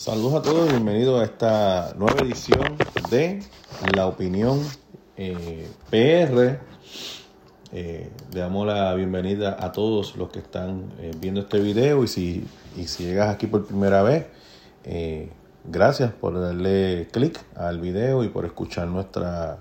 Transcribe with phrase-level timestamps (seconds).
[0.00, 2.78] Saludos a todos, bienvenidos a esta nueva edición
[3.10, 3.42] de
[3.94, 4.58] La Opinión
[5.18, 6.58] eh, PR.
[7.70, 12.08] Eh, le damos la bienvenida a todos los que están eh, viendo este video y
[12.08, 12.46] si,
[12.78, 14.24] y si llegas aquí por primera vez,
[15.64, 19.58] gracias por darle clic al video y por escuchar nuestra,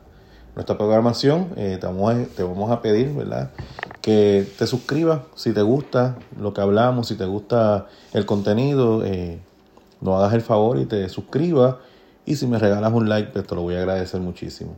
[0.56, 1.50] nuestra programación.
[1.50, 3.52] te, vamos a, te vamos a pedir ¿verdad?
[4.02, 9.04] que te suscribas si te gusta lo que hablamos, si te gusta el contenido
[10.02, 11.76] no hagas el favor y te suscribas.
[12.26, 14.76] Y si me regalas un like, pues te lo voy a agradecer muchísimo.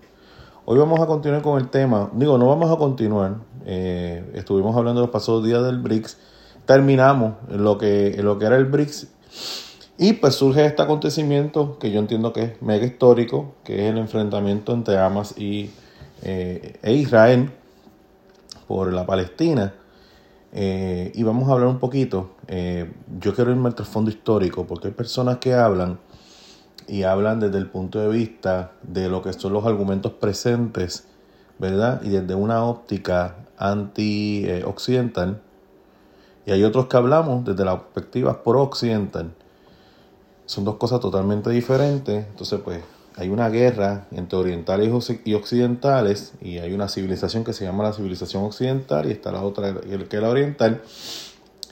[0.65, 2.09] Hoy vamos a continuar con el tema.
[2.13, 3.35] Digo, no vamos a continuar.
[3.65, 6.17] Eh, estuvimos hablando los pasados días del BRICS.
[6.65, 9.07] Terminamos lo que, lo que era el BRICS.
[9.97, 13.97] Y pues surge este acontecimiento que yo entiendo que es mega histórico, que es el
[13.97, 15.71] enfrentamiento entre Hamas y,
[16.23, 17.51] eh, e Israel
[18.67, 19.73] por la Palestina.
[20.53, 22.31] Eh, y vamos a hablar un poquito.
[22.47, 25.99] Eh, yo quiero irme al trasfondo histórico, porque hay personas que hablan
[26.87, 31.07] y hablan desde el punto de vista de lo que son los argumentos presentes,
[31.57, 32.01] ¿verdad?
[32.03, 35.41] Y desde una óptica anti-occidental.
[36.45, 39.31] Y hay otros que hablamos desde la perspectiva pro-occidental.
[40.45, 42.25] Son dos cosas totalmente diferentes.
[42.27, 42.81] Entonces, pues,
[43.21, 44.89] hay una guerra entre orientales
[45.25, 49.43] y occidentales y hay una civilización que se llama la civilización occidental y está la
[49.43, 50.81] otra que es la oriental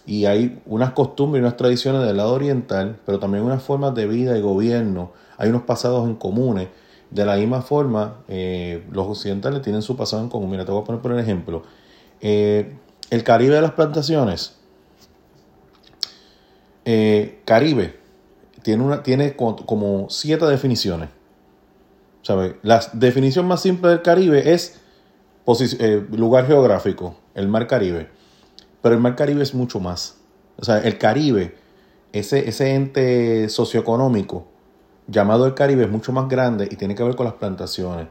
[0.05, 4.05] y hay unas costumbres y unas tradiciones del lado oriental pero también unas formas de
[4.05, 5.11] vida y gobierno.
[5.37, 6.67] Hay unos pasados en comunes.
[7.09, 10.51] De la misma forma eh, los occidentales tienen su pasado en común.
[10.51, 11.63] Mira te voy a poner por ejemplo.
[12.21, 12.75] Eh,
[13.09, 14.55] el Caribe de las plantaciones.
[16.85, 17.97] Eh, Caribe
[18.61, 21.09] tiene, una, tiene como siete definiciones
[22.61, 24.79] la definición más simple del Caribe es
[25.79, 28.09] eh, lugar geográfico, el Mar Caribe.
[28.81, 30.17] Pero el Mar Caribe es mucho más.
[30.57, 31.55] O sea, el Caribe,
[32.13, 34.47] ese, ese ente socioeconómico
[35.07, 38.07] llamado el Caribe es mucho más grande y tiene que ver con las plantaciones.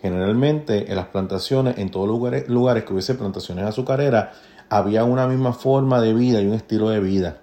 [0.00, 4.36] Generalmente en las plantaciones, en todos lugares, lugares que hubiese plantaciones azucareras,
[4.68, 7.38] había una misma forma de vida y un estilo de vida.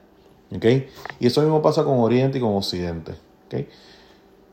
[1.19, 3.13] Y eso mismo pasa con Oriente y con Occidente.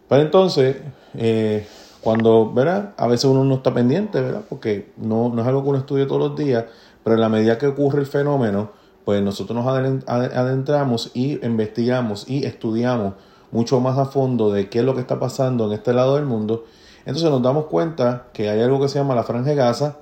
[0.09, 0.77] Pero entonces,
[1.15, 1.67] eh,
[2.01, 2.95] cuando, ¿verdad?
[2.97, 4.43] A veces uno no está pendiente, ¿verdad?
[4.49, 6.65] Porque no, no es algo que uno estudie todos los días,
[7.03, 8.71] pero en la medida que ocurre el fenómeno,
[9.05, 9.67] pues nosotros nos
[10.09, 13.15] adentramos y investigamos y estudiamos
[13.51, 16.25] mucho más a fondo de qué es lo que está pasando en este lado del
[16.25, 16.65] mundo.
[17.01, 19.97] Entonces nos damos cuenta que hay algo que se llama la Franja de Gaza,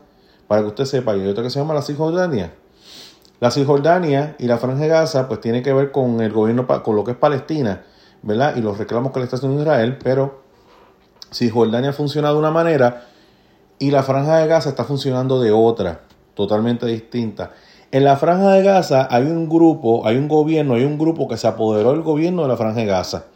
[0.48, 2.54] para que usted sepa, y hay otra que se llama la Cisjordania.
[3.40, 6.96] La Cisjordania y la Franja de Gaza, pues tiene que ver con el gobierno, con
[6.96, 7.82] lo que es Palestina
[8.24, 8.56] ¿verdad?
[8.56, 10.40] Y los reclamos que le está haciendo Israel, pero
[11.30, 13.06] si Jordania funciona de una manera
[13.78, 16.00] y la franja de Gaza está funcionando de otra,
[16.34, 17.52] totalmente distinta.
[17.92, 21.36] En la franja de Gaza hay un grupo, hay un gobierno, hay un grupo que
[21.36, 23.26] se apoderó del gobierno de la franja de Gaza.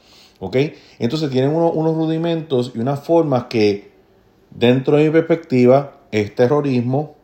[0.40, 0.56] ¿Ok?
[0.98, 3.92] Entonces tienen unos rudimentos y unas formas que
[4.50, 7.16] dentro de mi perspectiva es terrorismo.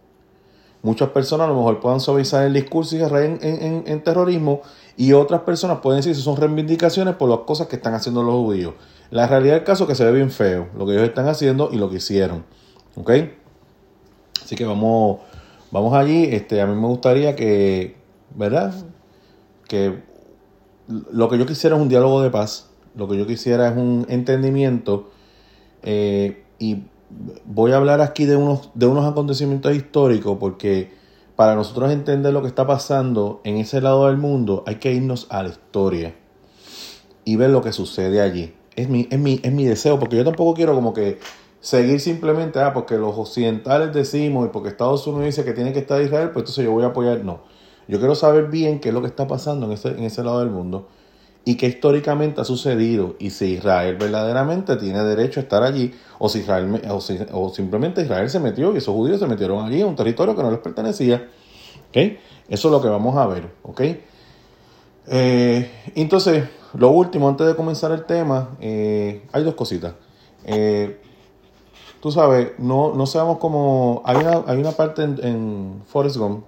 [0.82, 4.60] Muchas personas a lo mejor puedan suavizar el discurso y en, en, en terrorismo
[4.97, 8.34] y otras personas pueden decir que son reivindicaciones por las cosas que están haciendo los
[8.34, 8.75] judíos.
[9.10, 11.69] La realidad del caso es que se ve bien feo lo que ellos están haciendo
[11.72, 12.44] y lo que hicieron.
[12.97, 13.10] ¿Ok?
[14.43, 15.21] Así que vamos,
[15.71, 16.25] vamos allí.
[16.25, 17.97] Este, a mí me gustaría que,
[18.34, 18.75] ¿verdad?
[19.69, 20.03] Que
[20.87, 22.71] lo que yo quisiera es un diálogo de paz.
[22.94, 25.11] Lo que yo quisiera es un entendimiento.
[25.82, 26.84] Eh, y
[27.44, 30.93] voy a hablar aquí de unos, de unos acontecimientos históricos porque
[31.37, 35.27] para nosotros entender lo que está pasando en ese lado del mundo, hay que irnos
[35.31, 36.15] a la historia
[37.25, 38.55] y ver lo que sucede allí.
[38.77, 41.19] Es mi, es mi, es mi deseo, porque yo tampoco quiero como que
[41.61, 45.81] seguir simplemente, ah, porque los occidentales decimos y porque Estados Unidos dice que tiene que
[45.81, 47.25] estar Israel, pues entonces yo voy a apoyar.
[47.25, 47.41] No.
[47.89, 50.41] Yo quiero saber bien qué es lo que está pasando en ese, en ese lado
[50.41, 50.89] del mundo
[51.44, 56.28] y qué históricamente ha sucedido y si Israel verdaderamente tiene derecho a estar allí o
[56.28, 56.81] si Israel
[57.32, 60.43] o, simplemente Israel se metió y esos judíos se metieron allí en un territorio que
[60.43, 61.28] no les pertenecía.
[61.91, 62.19] ¿Okay?
[62.49, 63.50] Eso es lo que vamos a ver.
[63.62, 63.81] ¿ok?
[65.06, 69.93] Eh, entonces, lo último, antes de comenzar el tema, eh, hay dos cositas.
[70.44, 70.99] Eh,
[72.00, 74.02] tú sabes, no, no seamos como...
[74.06, 76.44] Hay una, hay una parte en, en Forrest Gump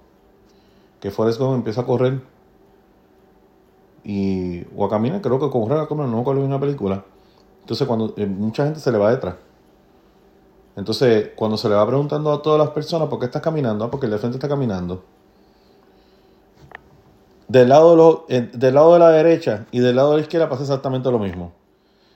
[0.99, 2.19] que Forrest Gump empieza a correr
[4.07, 7.03] y, o a caminar, creo que correr a comer, no me una película.
[7.59, 9.35] Entonces, cuando eh, mucha gente se le va detrás.
[10.77, 13.91] Entonces, cuando se le va preguntando a todas las personas por qué estás caminando, ah,
[13.91, 15.03] porque el de frente está caminando.
[17.49, 20.47] Del lado, de eh, del lado de la derecha y del lado de la izquierda
[20.47, 21.51] pasa exactamente lo mismo.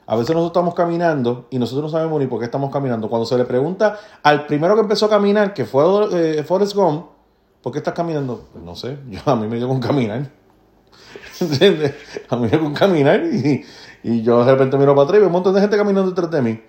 [0.05, 3.09] A veces nosotros estamos caminando y nosotros no sabemos ni por qué estamos caminando.
[3.09, 5.83] Cuando se le pregunta al primero que empezó a caminar, que fue
[6.13, 7.07] eh, Forrest Gump,
[7.61, 8.45] ¿por qué estás caminando?
[8.53, 10.40] Pues no sé, yo a mí me dio con caminar.
[12.29, 13.65] A mí me con caminar y,
[14.03, 16.31] y yo de repente miro para atrás y veo un montón de gente caminando detrás
[16.31, 16.61] de mí.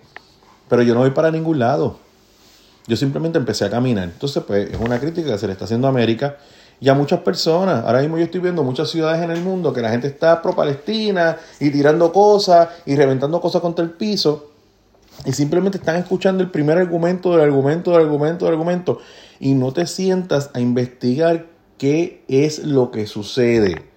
[0.69, 1.97] Pero yo no voy para ningún lado.
[2.87, 4.05] Yo simplemente empecé a caminar.
[4.05, 6.37] Entonces, pues es una crítica que se le está haciendo a América
[6.79, 7.85] y a muchas personas.
[7.85, 10.55] Ahora mismo yo estoy viendo muchas ciudades en el mundo que la gente está pro
[10.55, 14.51] Palestina y tirando cosas y reventando cosas contra el piso.
[15.25, 18.99] Y simplemente están escuchando el primer argumento del argumento del argumento del argumento.
[19.39, 21.45] Y no te sientas a investigar
[21.77, 23.92] qué es lo que sucede.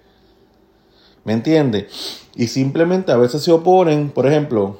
[1.27, 2.25] ¿Me entiendes?
[2.35, 4.11] Y simplemente a veces se oponen.
[4.11, 4.77] Por ejemplo,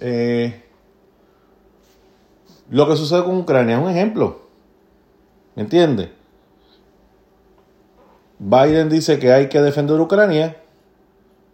[0.00, 0.64] eh,
[2.68, 4.40] lo que sucede con Ucrania es un ejemplo.
[5.54, 6.08] ¿Me entiendes?
[8.40, 10.60] Biden dice que hay que defender Ucrania.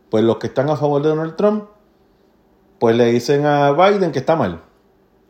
[0.09, 1.65] Pues los que están a favor de Donald Trump,
[2.79, 4.63] pues le dicen a Biden que está mal.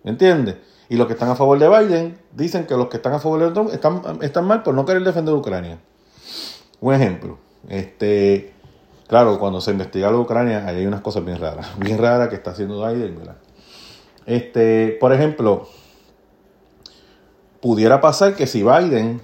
[0.05, 0.59] ¿Me entiendes?
[0.89, 3.41] Y los que están a favor de Biden dicen que los que están a favor
[3.41, 5.81] de Trump están, están mal por no querer defender Ucrania.
[6.81, 7.39] Un ejemplo.
[7.69, 8.55] Este,
[9.09, 11.69] claro, cuando se investiga la Ucrania, hay unas cosas bien raras.
[11.79, 13.37] Bien raras que está haciendo Biden, ¿verdad?
[14.27, 15.69] Este, por ejemplo,
[17.61, 19.21] pudiera pasar que si Biden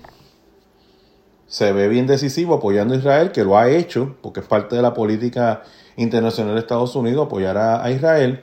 [1.47, 4.81] se ve bien decisivo apoyando a Israel, que lo ha hecho, porque es parte de
[4.81, 5.63] la política
[5.97, 8.43] internacional de Estados Unidos apoyar a, Israel,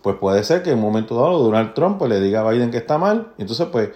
[0.00, 2.70] pues puede ser que en un momento dado Donald Trump pues, le diga a Biden
[2.70, 3.90] que está mal, y entonces pues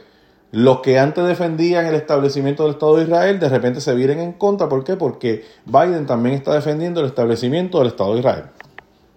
[0.53, 4.33] los que antes defendían el establecimiento del Estado de Israel de repente se vienen en
[4.33, 4.97] contra, ¿por qué?
[4.97, 8.45] Porque Biden también está defendiendo el establecimiento del Estado de Israel,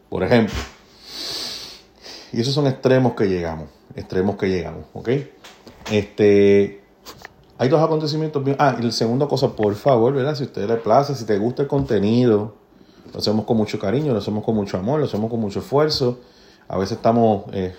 [0.09, 0.55] por ejemplo.
[2.31, 5.09] Y esos son extremos que llegamos, extremos que llegamos, ¿ok?
[5.91, 6.83] Este,
[7.57, 8.43] hay dos acontecimientos.
[8.59, 10.35] Ah, y la segunda cosa, por favor, ¿verdad?
[10.35, 12.55] Si a usted le place, si te gusta el contenido,
[13.11, 16.19] lo hacemos con mucho cariño, lo hacemos con mucho amor, lo hacemos con mucho esfuerzo.
[16.67, 17.75] A veces estamos eh,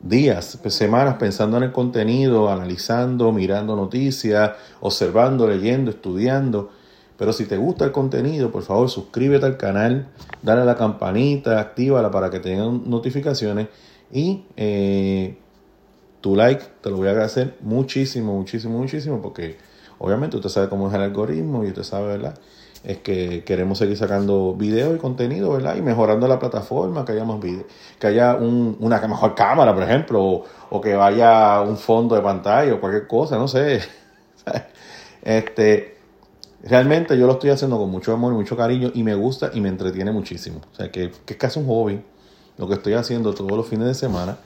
[0.00, 6.70] días, pues, semanas pensando en el contenido, analizando, mirando noticias, observando, leyendo, estudiando.
[7.16, 10.08] Pero si te gusta el contenido, por favor, suscríbete al canal,
[10.42, 13.68] dale a la campanita, actívala para que tengan notificaciones
[14.10, 15.36] y eh,
[16.20, 19.58] tu like te lo voy a agradecer muchísimo, muchísimo, muchísimo, porque
[20.00, 22.34] obviamente usted sabe cómo es el algoritmo y usted sabe, ¿verdad?
[22.82, 25.76] Es que queremos seguir sacando videos y contenido, ¿verdad?
[25.76, 27.66] Y mejorando la plataforma, que haya más videos,
[27.98, 32.74] que haya una mejor cámara, por ejemplo, o, o que vaya un fondo de pantalla
[32.74, 33.80] o cualquier cosa, no sé.
[35.22, 35.98] este,
[36.62, 39.60] realmente yo lo estoy haciendo con mucho amor y mucho cariño y me gusta y
[39.60, 40.60] me entretiene muchísimo.
[40.72, 42.02] O sea, que, que es casi un hobby
[42.56, 44.38] lo que estoy haciendo todos los fines de semana.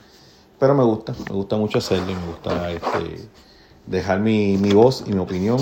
[0.59, 3.29] Pero me gusta, me gusta mucho hacerlo y me gusta este,
[3.87, 5.57] dejar mi, voz y mi opinión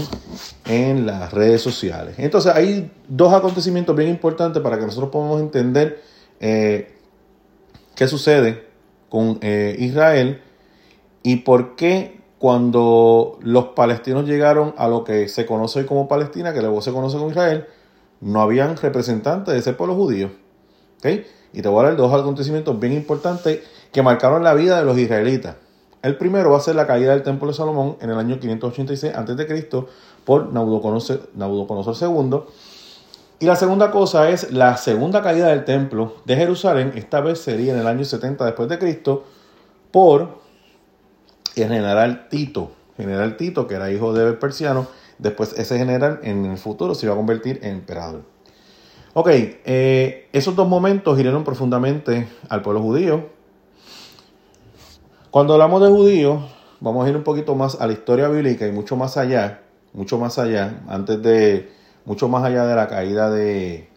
[0.66, 2.16] en las redes sociales.
[2.18, 6.02] Entonces hay dos acontecimientos bien importantes para que nosotros podamos entender
[6.40, 6.96] eh,
[7.96, 8.68] qué sucede
[9.10, 10.42] con eh, Israel
[11.22, 16.54] y por qué cuando los palestinos llegaron a lo que se conoce hoy como Palestina,
[16.54, 17.66] que luego se conoce como Israel,
[18.20, 20.32] no habían representantes de ese pueblo judío.
[21.54, 23.60] Y te voy a dar dos acontecimientos bien importantes
[23.92, 25.56] que marcaron la vida de los israelitas.
[26.04, 29.16] El primero va a ser la caída del Templo de Salomón en el año 586
[29.16, 29.68] a.C.
[30.26, 32.40] por Nabucodonosor II.
[33.40, 36.92] Y la segunda cosa es la segunda caída del Templo de Jerusalén.
[36.96, 39.24] Esta vez sería en el año 70 después de Cristo
[39.92, 40.40] por
[41.56, 42.72] el general Tito.
[42.98, 44.88] General Tito, que era hijo de Persiano,
[45.20, 48.24] después ese general en el futuro se iba a convertir en emperador.
[49.14, 53.30] Ok, eh, esos dos momentos hirieron profundamente al pueblo judío.
[55.34, 56.44] Cuando hablamos de judíos,
[56.80, 60.20] vamos a ir un poquito más a la historia bíblica y mucho más allá, mucho
[60.20, 61.72] más allá, antes de,
[62.06, 63.90] mucho más allá de la caída de,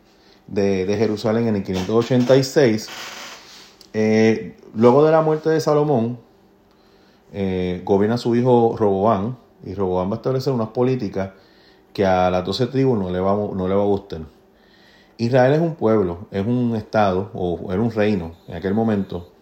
[0.46, 2.88] de, Jerusalén en el 586.
[3.92, 6.18] Eh, luego de la muerte de Salomón,
[7.34, 11.32] eh, gobierna su hijo Roboán, y Roboán va a establecer unas políticas
[11.92, 14.22] que a las doce tribus no le, va, no le va a gustar.
[15.18, 19.35] Israel es un pueblo, es un estado, o era un reino en aquel momento,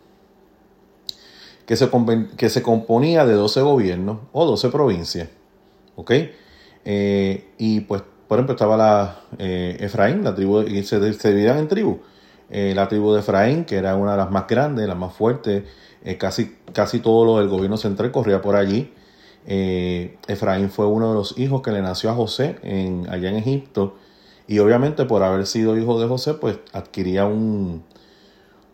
[1.66, 1.88] que se,
[2.36, 5.28] que se componía de 12 gobiernos o 12 provincias.
[5.96, 6.12] ¿Ok?
[6.84, 11.68] Eh, y pues, por ejemplo, estaba la eh, Efraín, la tribu, y se, dividían en
[11.68, 11.98] tribus.
[12.50, 15.64] Eh, la tribu de Efraín, que era una de las más grandes, las más fuertes,
[16.18, 18.92] casi, casi todo lo del gobierno central corría por allí.
[19.46, 22.56] Efraín fue uno de los hijos que le nació a José
[23.08, 23.96] allá en Egipto.
[24.46, 27.82] Y obviamente por haber sido hijo de José, pues adquiría un,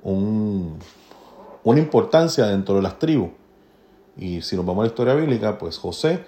[0.03, 0.79] un,
[1.65, 3.31] una importancia dentro de las tribus.
[4.17, 6.25] Y si nos vamos a la historia bíblica, pues José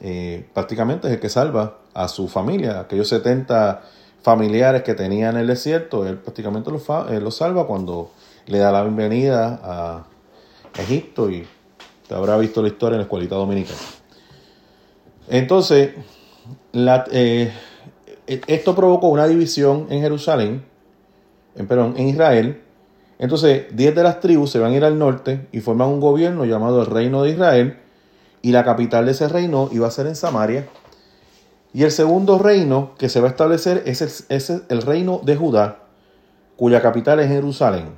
[0.00, 3.82] eh, prácticamente es el que salva a su familia, aquellos 70
[4.22, 8.10] familiares que tenía en el desierto, él prácticamente los, lo salva cuando
[8.46, 10.06] le da la bienvenida a
[10.80, 11.46] Egipto y
[12.06, 13.78] te habrá visto la historia en la escuelita dominicana.
[15.28, 15.90] Entonces,
[16.72, 17.52] eh,
[18.26, 20.64] esto provocó una división en Jerusalén
[21.58, 22.62] en, perdón, en Israel.
[23.18, 26.44] Entonces, 10 de las tribus se van a ir al norte y forman un gobierno
[26.44, 27.78] llamado el Reino de Israel.
[28.42, 30.68] Y la capital de ese reino iba a ser en Samaria.
[31.74, 35.80] Y el segundo reino que se va a establecer es el, el reino de Judá,
[36.56, 37.90] cuya capital es Jerusalén.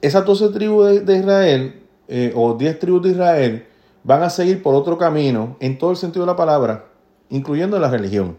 [0.00, 3.66] Esas 12 tribus de, Israel, eh, o 10 tribus de Israel,
[4.04, 6.86] van a seguir por otro camino en todo el sentido de la palabra,
[7.28, 8.36] incluyendo la religión.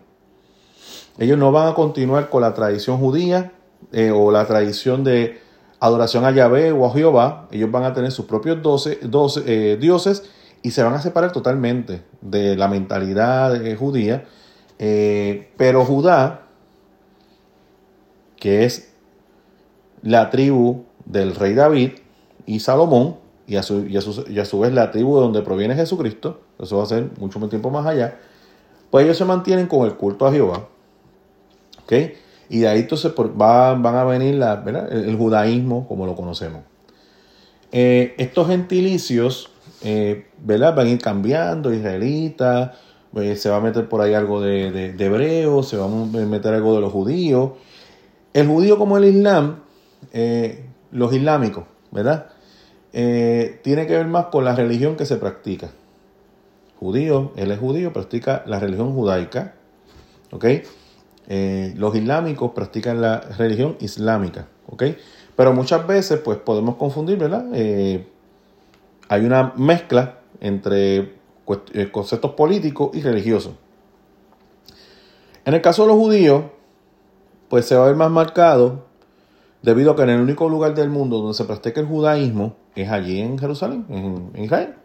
[1.17, 3.51] Ellos no van a continuar con la tradición judía
[3.91, 5.41] eh, o la tradición de
[5.79, 7.47] adoración a Yahvé o a Jehová.
[7.51, 8.99] Ellos van a tener sus propios 12,
[9.45, 10.29] eh, dioses
[10.61, 14.25] y se van a separar totalmente de la mentalidad judía.
[14.77, 16.47] pero Judá,
[18.37, 18.93] que es
[20.01, 21.91] la tribu del rey David
[22.45, 23.17] y Salomón,
[23.47, 26.87] y a, su, y, a vez la tribu de donde proviene Jesucristo, eso va a
[26.87, 28.19] ser mucho más tiempo más allá,
[28.91, 30.67] pues ellos se mantienen con el culto a Jehová.
[31.83, 31.93] ¿Ok?
[32.49, 36.61] Y de ahí entonces van a venir la, El, judaísmo como lo conocemos.
[37.71, 39.49] Eh, estos gentilicios
[39.83, 40.73] eh, ¿verdad?
[40.75, 42.71] van a ir cambiando, israelitas,
[43.15, 46.53] eh, se va a meter por ahí algo de, de, hebreo, se va a meter
[46.53, 47.51] algo de los judíos.
[48.33, 49.63] El judío como el islam,
[50.91, 52.27] los islámicos, ¿verdad?
[52.91, 55.69] Tiene que ver más con la religión que se practica.
[56.79, 59.55] Judío, él es judío, practica la religión judaica.
[60.31, 60.45] ¿Ok?
[61.27, 64.47] Eh, los islámicos practican la religión islámica.
[64.67, 64.83] ¿Ok?
[65.35, 67.45] Pero muchas veces, pues podemos confundir, ¿verdad?
[67.53, 68.07] Eh,
[69.07, 71.15] hay una mezcla entre
[71.91, 73.53] conceptos políticos y religiosos.
[75.45, 76.43] En el caso de los judíos,
[77.49, 78.85] pues se va a ver más marcado
[79.61, 82.89] debido a que en el único lugar del mundo donde se practica el judaísmo es
[82.89, 84.75] allí en Jerusalén, en, Israel.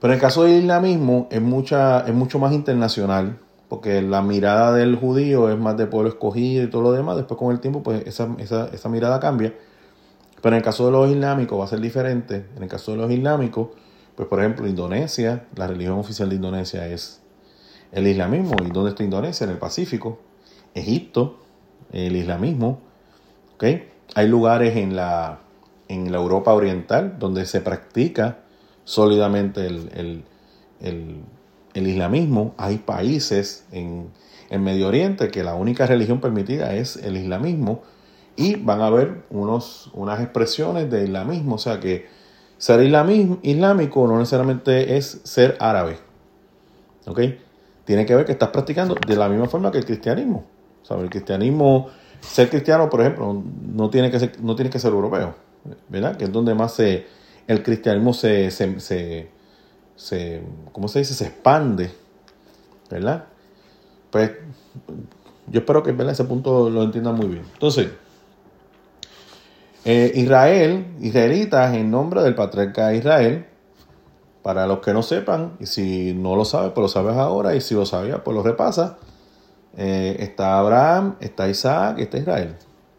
[0.00, 4.72] Pero en el caso del islamismo es, mucha, es mucho más internacional, porque la mirada
[4.72, 7.16] del judío es más de pueblo escogido y todo lo demás.
[7.16, 9.54] Después con el tiempo, pues esa, esa mirada cambia.
[10.40, 12.46] Pero en el caso de los islámicos va a ser diferente.
[12.56, 13.68] En el caso de los islámicos,
[14.16, 17.20] pues por ejemplo, Indonesia, la religión oficial de Indonesia es
[17.92, 18.56] el islamismo.
[18.64, 19.44] ¿Y dónde está Indonesia?
[19.44, 20.18] En el Pacífico.
[20.74, 21.38] Egipto,
[21.92, 22.80] el islamismo.
[24.14, 25.40] Hay lugares en la,
[25.88, 28.38] en la Europa Oriental donde se practica
[28.84, 30.24] sólidamente el,
[31.74, 32.54] islamismo.
[32.56, 34.08] Hay países en,
[34.50, 37.82] en, Medio Oriente que la única religión permitida es el islamismo
[38.36, 41.56] y van a haber unos, unas expresiones de islamismo.
[41.56, 42.06] O sea que
[42.56, 45.98] ser islámico no necesariamente es ser árabe.
[47.06, 47.20] ¿Ok?
[47.84, 50.44] Tiene que ver que estás practicando de la misma forma que el cristianismo.
[50.88, 51.88] O el cristianismo
[52.20, 53.42] ser cristiano, por ejemplo,
[53.74, 55.34] no tiene que ser, no que ser europeo,
[55.88, 56.16] ¿verdad?
[56.16, 57.06] Que es donde más se,
[57.46, 59.28] el cristianismo se, se,
[60.72, 61.14] ¿cómo se dice?
[61.14, 61.90] Se expande,
[62.90, 63.24] ¿verdad?
[64.10, 64.32] Pues
[65.48, 66.12] yo espero que ¿verdad?
[66.12, 67.44] ese punto lo entiendan muy bien.
[67.52, 67.88] Entonces,
[69.84, 73.46] eh, Israel, israelitas en nombre del patriarca de Israel,
[74.42, 77.60] para los que no sepan, y si no lo sabes, pues lo sabes ahora, y
[77.60, 78.98] si lo sabías, pues lo repasa.
[79.76, 82.56] Eh, está Abraham, está Isaac está Israel.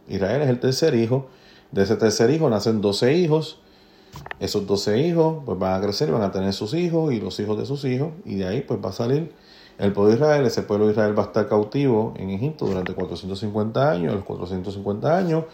[0.08, 1.30] Israel es el tercer hijo.
[1.72, 3.62] De ese tercer hijo nacen 12 hijos.
[4.40, 7.58] Esos 12 hijos pues van a crecer, van a tener sus hijos y los hijos
[7.58, 8.12] de sus hijos.
[8.26, 9.34] Y de ahí pues va a salir
[9.78, 10.46] el pueblo de Israel.
[10.46, 14.14] Ese pueblo de Israel va a estar cautivo en Egipto durante 450 años.
[14.14, 15.46] los 450 años,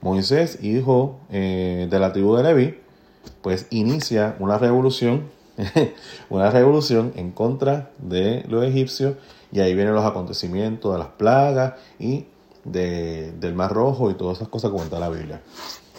[0.00, 2.78] Moisés, hijo eh, de la tribu de Leví,
[3.42, 5.24] pues inicia una revolución,
[6.30, 9.16] una revolución en contra de los egipcios
[9.52, 12.26] y ahí vienen los acontecimientos de las plagas y
[12.64, 15.40] del Mar Rojo y todas esas cosas que cuenta la Biblia.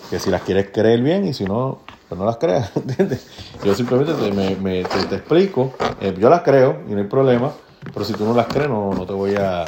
[0.09, 1.79] Que si las quieres creer bien y si no,
[2.11, 2.69] pues no las creas.
[3.63, 5.73] Yo simplemente te, explico.
[6.01, 7.53] Eh, yo las creo y no hay problema.
[7.85, 9.63] Pero si tú no las crees, no, te voy a.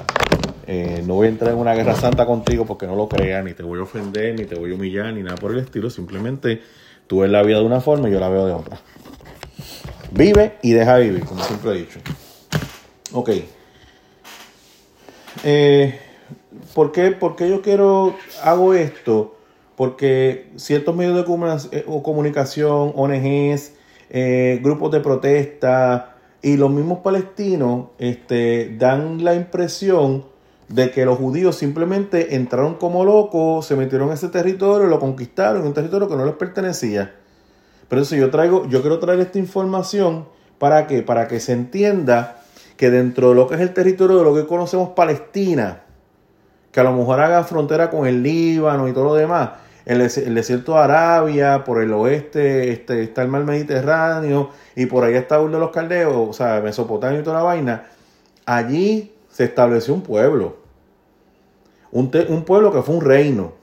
[0.68, 3.54] Eh, no voy a entrar en una guerra santa contigo porque no lo creas, ni
[3.54, 5.90] te voy a ofender, ni te voy a humillar, ni nada por el estilo.
[5.90, 6.62] Simplemente
[7.08, 8.78] tú ves la vida de una forma y yo la veo de otra.
[10.12, 12.00] Vive y deja vivir, como siempre he dicho.
[13.14, 13.30] Ok.
[15.46, 15.98] Eh,
[16.74, 17.16] ¿por, qué,
[17.50, 19.38] yo quiero, hago esto?
[19.76, 23.74] Porque ciertos medios de eh, comunicación, ONGs,
[24.10, 30.26] eh, grupos de protesta y los mismos palestinos este, dan la impresión
[30.68, 35.66] de que los judíos simplemente entraron como locos, se metieron en ese territorio, lo conquistaron,
[35.66, 37.16] un territorio que no les pertenecía.
[37.88, 40.26] Pero eso yo traigo, yo quiero traer esta información
[40.58, 42.44] para que, para que se entienda
[42.78, 45.84] que dentro de lo que es el territorio de lo que conocemos Palestina,
[46.72, 49.52] que a lo mejor haga frontera con el Líbano y todo lo demás,
[49.86, 55.16] el, desierto de Arabia, por el oeste este, está el mar Mediterráneo y por ahí
[55.16, 57.88] está Ur de los Caldeos, o sea, Mesopotamia y toda la vaina,
[58.46, 60.58] allí se estableció un pueblo.
[61.92, 63.54] Un, un pueblo que fue un reino.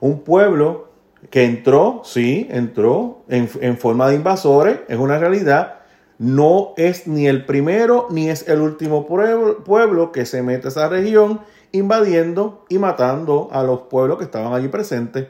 [0.00, 0.88] Un pueblo
[1.30, 5.74] que entró, sí, entró en, en forma de invasores, es una realidad.
[6.18, 10.70] No es ni el primero ni es el último pueblo, pueblo que se mete a
[10.70, 11.40] esa región
[11.72, 15.28] invadiendo y matando a los pueblos que estaban allí presentes.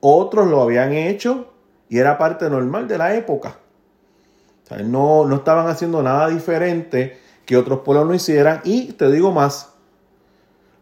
[0.00, 1.52] Otros lo habían hecho
[1.88, 3.58] y era parte normal de la época.
[4.84, 8.60] no, no estaban haciendo nada diferente que otros pueblos no hicieran.
[8.64, 9.72] Y te digo más,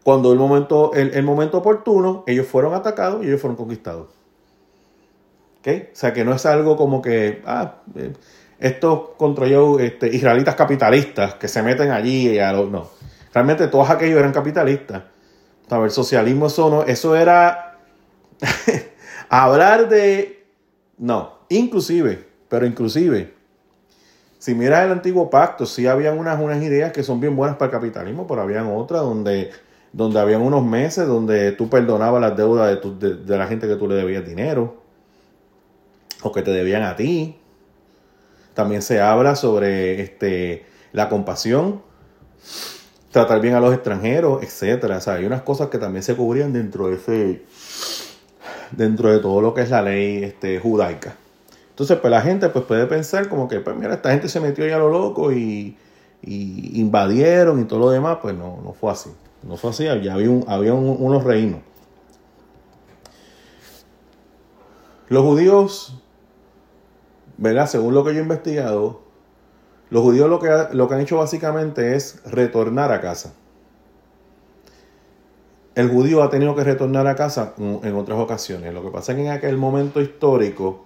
[0.03, 4.07] cuando el momento, el, momento oportuno, ellos fueron atacados y ellos fueron conquistados.
[5.59, 5.89] ¿Okay?
[5.91, 8.13] O sea que no es algo como que, ah, eh,
[8.59, 12.89] estos contra yo, este, israelitas capitalistas que se meten allí y a los, no.
[13.35, 15.03] Realmente todos aquellos eran capitalistas.
[15.69, 17.79] Ver, socialismo, eso no, eso era
[19.29, 20.45] hablar de,
[20.97, 23.33] no, inclusive, pero inclusive,
[24.39, 27.65] si miras el antiguo pacto, sí habían unas, unas ideas que son bien buenas para
[27.65, 29.51] el capitalismo, pero habían otras donde,
[29.91, 33.89] donde habían unos meses donde tú perdonabas las deudas de, de, la gente que tú
[33.89, 34.77] le debías dinero
[36.21, 37.37] o que te debían a ti.
[38.53, 41.81] También se habla sobre este, la compasión,
[43.15, 44.97] tratar bien a los extranjeros, etcétera.
[44.97, 47.45] O sea, hay unas cosas que también se cubrían dentro de ese,
[48.71, 51.15] dentro de todo lo que es la ley este, judaica.
[51.69, 54.67] Entonces, pues la gente pues, puede pensar como que, pues mira, esta gente se metió
[54.67, 55.77] ya a lo loco y,
[56.23, 58.17] invadieron y todo lo demás.
[58.21, 59.11] Pues no, no fue así.
[59.43, 61.61] No fue así, ya había, un, había unos reinos.
[65.07, 66.03] Los judíos,
[67.37, 67.67] ¿verdad?
[67.67, 69.04] Según lo que yo he investigado,
[69.89, 73.33] los judíos lo que, lo que han hecho básicamente es retornar a casa.
[75.75, 78.73] El judío ha tenido que retornar a casa en otras ocasiones.
[78.73, 80.85] Lo que pasa es que en aquel momento histórico,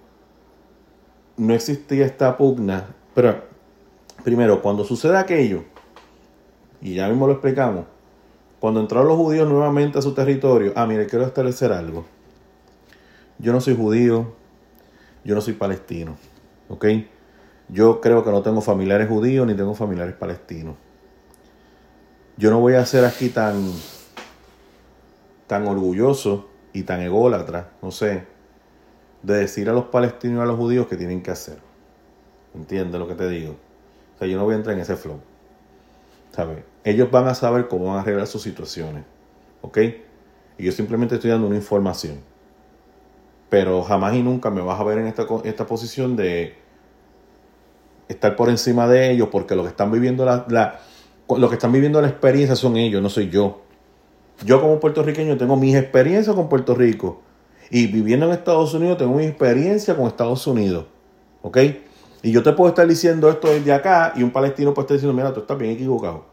[1.40, 2.94] no existía esta pugna.
[3.14, 3.42] Pero,
[4.22, 5.64] primero, cuando sucede aquello,
[6.82, 7.86] y ya mismo lo explicamos,
[8.60, 12.04] cuando entraron los judíos nuevamente a su territorio, ah, mire, quiero establecer algo.
[13.38, 14.34] Yo no soy judío,
[15.24, 16.16] yo no soy palestino,
[16.68, 16.84] ¿ok?
[17.72, 20.74] Yo creo que no tengo familiares judíos ni tengo familiares palestinos.
[22.36, 23.70] Yo no voy a ser aquí tan,
[25.46, 28.24] tan orgulloso y tan ególatra, no sé,
[29.22, 31.58] de decir a los palestinos y a los judíos que tienen que hacer.
[32.54, 33.52] ¿Entiendes lo que te digo?
[34.14, 35.20] O sea, yo no voy a entrar en ese flow.
[36.32, 36.64] ¿Sabes?
[36.84, 39.04] Ellos van a saber cómo van a arreglar sus situaciones.
[39.60, 39.78] ¿Ok?
[40.58, 42.20] Y yo simplemente estoy dando una información.
[43.48, 46.59] Pero jamás y nunca me vas a ver en esta, esta posición de
[48.10, 50.80] estar por encima de ellos porque lo que están viviendo la, la,
[51.28, 53.62] lo que están viviendo la experiencia son ellos, no soy yo.
[54.44, 57.20] Yo como puertorriqueño tengo mis experiencias con Puerto Rico
[57.70, 60.86] y viviendo en Estados Unidos tengo mi experiencia con Estados Unidos.
[61.42, 61.58] ¿Ok?
[62.22, 65.16] Y yo te puedo estar diciendo esto desde acá y un palestino puede estar diciendo,
[65.16, 66.24] mira, tú estás bien equivocado.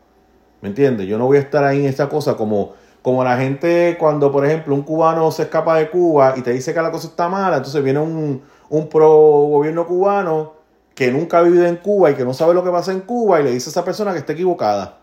[0.62, 1.08] ¿Me entiendes?
[1.08, 4.46] Yo no voy a estar ahí en esa cosa como, como la gente cuando, por
[4.46, 7.58] ejemplo, un cubano se escapa de Cuba y te dice que la cosa está mala,
[7.58, 10.57] entonces viene un, un pro gobierno cubano
[10.98, 13.40] que nunca ha vivido en Cuba y que no sabe lo que pasa en Cuba
[13.40, 14.98] y le dice a esa persona que está equivocada.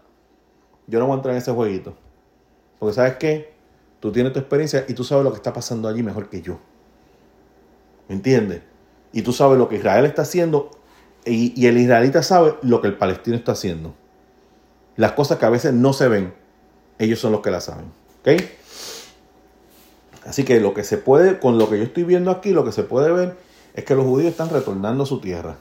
[0.88, 1.94] Yo no voy a entrar en ese jueguito.
[2.80, 3.54] Porque sabes qué?
[4.00, 6.58] Tú tienes tu experiencia y tú sabes lo que está pasando allí mejor que yo.
[8.08, 8.62] ¿Me entiendes?
[9.12, 10.72] Y tú sabes lo que Israel está haciendo
[11.24, 13.94] y, el israelita sabe lo que el palestino está haciendo.
[14.96, 16.34] Las cosas que a veces no se ven,
[16.98, 17.86] ellos son los que las saben.
[18.18, 18.42] ¿Ok?
[20.26, 22.72] Así que lo que se puede, con lo que yo estoy viendo aquí, lo que
[22.72, 23.36] se puede ver
[23.74, 25.56] es que los judíos están retornando a su tierra.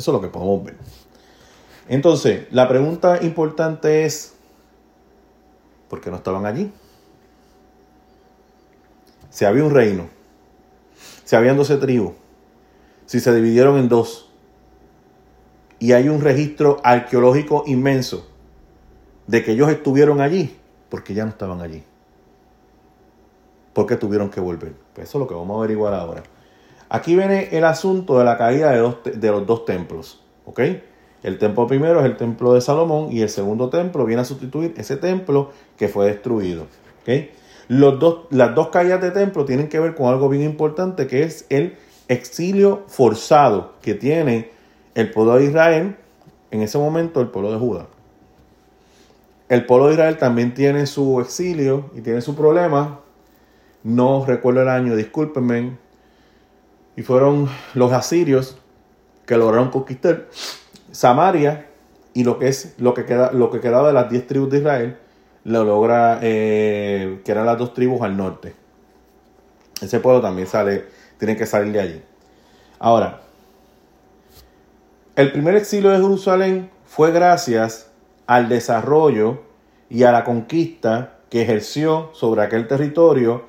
[0.00, 0.76] Eso es lo que podemos ver.
[1.86, 4.32] Entonces, la pregunta importante es,
[5.90, 6.72] ¿por qué no estaban allí?
[9.28, 10.08] Si había un reino,
[11.24, 12.12] si habían doce tribus,
[13.04, 14.30] si se dividieron en dos,
[15.78, 18.26] y hay un registro arqueológico inmenso
[19.26, 20.56] de que ellos estuvieron allí,
[20.88, 21.84] porque ya no estaban allí.
[23.74, 24.72] porque tuvieron que volver?
[24.94, 26.22] Pues eso es lo que vamos a averiguar ahora.
[26.92, 30.20] Aquí viene el asunto de la caída de, los dos templos.
[30.44, 30.60] ¿Ok?
[31.22, 34.74] El templo primero es el templo de Salomón y el segundo templo viene a sustituir
[34.76, 36.66] ese templo que fue destruido.
[37.02, 37.30] ¿Ok?
[37.68, 41.46] dos, las dos caídas de templo tienen que ver con algo bien importante que es
[41.48, 41.76] el
[42.08, 44.50] exilio forzado que tiene
[44.96, 45.96] el pueblo de Israel,
[46.50, 47.86] en ese momento el pueblo de Judá.
[49.48, 52.98] El pueblo de Israel también tiene su exilio y tiene su problema.
[53.84, 55.89] No recuerdo el año, discúlpenme.
[57.00, 58.58] Y fueron los asirios
[59.24, 60.26] que lograron conquistar
[60.92, 61.66] Samaria
[62.12, 64.58] y lo que es lo que queda lo que quedaba de las diez tribus de
[64.58, 64.98] Israel
[65.44, 68.54] lo logra, eh, que eran las dos tribus al norte.
[69.80, 72.02] Ese pueblo también sale, tiene que salir de allí.
[72.78, 73.22] Ahora,
[75.16, 77.90] el primer exilio de Jerusalén fue gracias
[78.26, 79.40] al desarrollo
[79.88, 83.46] y a la conquista que ejerció sobre aquel territorio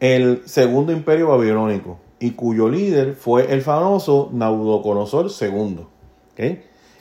[0.00, 5.86] el segundo imperio babilónico y cuyo líder fue el famoso Naudoconosor II.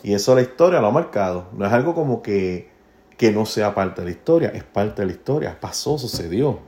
[0.03, 1.47] Y eso la historia lo ha marcado.
[1.53, 2.69] No es algo como que,
[3.17, 5.57] que no sea parte de la historia, es parte de la historia.
[5.59, 6.59] Pasó, sucedió.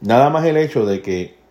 [0.00, 1.44] Nada más el hecho de que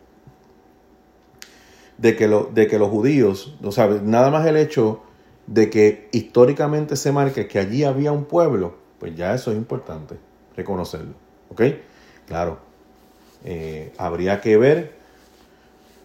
[1.98, 5.04] de que, lo, de que los judíos, o sea, nada más el hecho
[5.48, 10.18] de que históricamente se marque que allí había un pueblo, pues ya eso es importante,
[10.56, 11.13] reconocerlo.
[11.50, 11.62] ¿Ok?
[12.28, 12.60] Claro,
[13.45, 14.93] eh, habría que ver,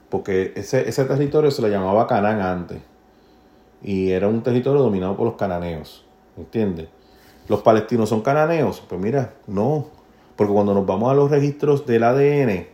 [0.09, 2.79] porque ese, ese territorio se le llamaba Canaán antes,
[3.83, 6.05] y era un territorio dominado por los cananeos,
[6.37, 6.89] ¿entiendes?
[7.49, 8.83] ¿Los palestinos son cananeos?
[8.89, 9.89] Pues mira, no,
[10.37, 12.67] porque cuando nos vamos a los registros del ADN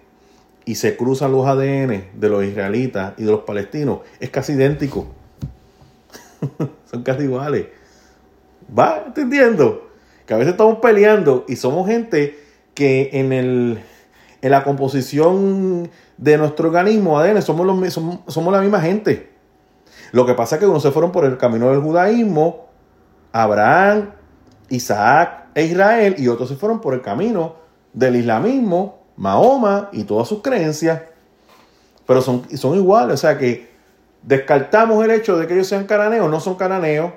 [0.64, 5.06] y se cruzan los ADN de los israelitas y de los palestinos, es casi idéntico.
[6.90, 7.66] son casi iguales.
[8.76, 9.88] ¿Va entendiendo?
[10.26, 12.38] Que a veces estamos peleando y somos gente
[12.74, 13.78] que en el
[14.44, 19.32] en la composición de nuestro organismo ADN somos, los, somos, la misma gente.
[20.12, 22.66] Lo que pasa es que unos se fueron por el camino del judaísmo,
[23.32, 24.10] Abraham,
[24.68, 27.54] Isaac e Israel, y otros se fueron por el camino
[27.94, 31.00] del islamismo, Mahoma y todas sus creencias.
[32.06, 33.70] Pero son, son iguales, o sea que
[34.22, 37.14] descartamos el hecho de que ellos sean cananeos, no son cananeos,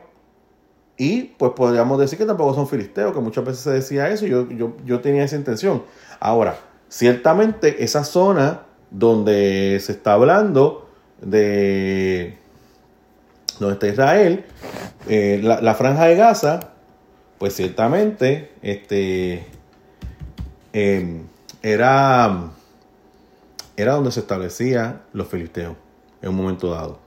[0.96, 4.30] y pues podríamos decir que tampoco son filisteos, que muchas veces se decía eso, y
[4.30, 5.84] yo, yo, yo tenía esa intención.
[6.22, 6.58] Ahora,
[6.90, 10.90] Ciertamente esa zona donde se está hablando
[11.22, 12.38] de
[13.60, 14.46] donde está Israel,
[15.08, 16.60] eh, la, franja de Gaza,
[17.40, 19.46] pues ciertamente este,
[20.74, 21.24] em,
[21.64, 22.52] era,
[23.76, 25.76] era donde se establecían los filisteos
[26.22, 27.00] en un momento dado.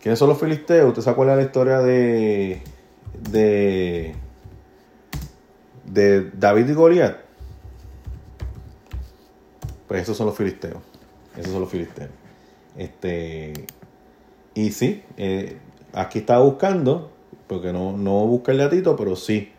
[0.00, 0.88] ¿Quiénes son los filisteos?
[0.88, 2.62] ¿Usted se acuerda la historia de,
[3.30, 4.16] de,
[5.84, 7.31] de David y Goliat?
[9.92, 10.78] Pues esos son los filisteos.
[11.36, 12.08] Esos son los filisteos.
[12.78, 13.52] Este,
[14.54, 15.58] y sí, eh,
[15.92, 17.10] aquí estaba buscando,
[17.46, 19.52] porque no, no busca el gatito, pero sí.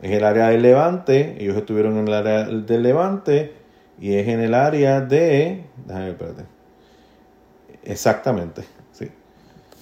[0.00, 1.34] Es el área del Levante.
[1.42, 3.54] Ellos estuvieron en el área del Levante.
[4.00, 5.64] Y es en el área de.
[5.84, 6.44] Déjame ver, espérate.
[7.82, 8.62] Exactamente.
[8.92, 9.10] Sí.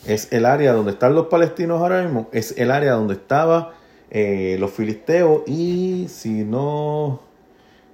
[0.07, 2.31] Es el área donde están los palestinos ahora mismo.
[2.33, 3.69] Es el área donde estaban
[4.11, 5.43] eh, los filisteos.
[5.47, 7.21] Y si no.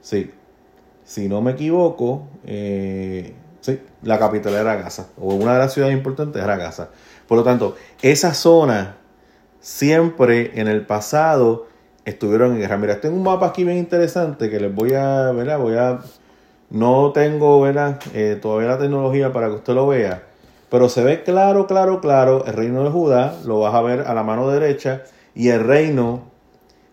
[0.01, 0.31] Sí,
[1.07, 5.97] si no me equivoco, eh, sí, la capital era Gaza, o una de las ciudades
[5.97, 6.89] importantes era Gaza.
[7.29, 8.97] Por lo tanto, esa zona
[9.61, 11.69] siempre en el pasado
[12.05, 12.77] estuvieron en guerra.
[12.77, 15.59] Mira, tengo un mapa aquí bien interesante que les voy a, ¿verdad?
[15.61, 16.01] Voy a,
[16.71, 18.01] no tengo, ¿verdad?
[18.13, 20.25] Eh, todavía la tecnología para que usted lo vea,
[20.71, 24.13] pero se ve claro, claro, claro el reino de Judá, lo vas a ver a
[24.13, 25.05] la mano derecha,
[25.37, 26.33] y el reino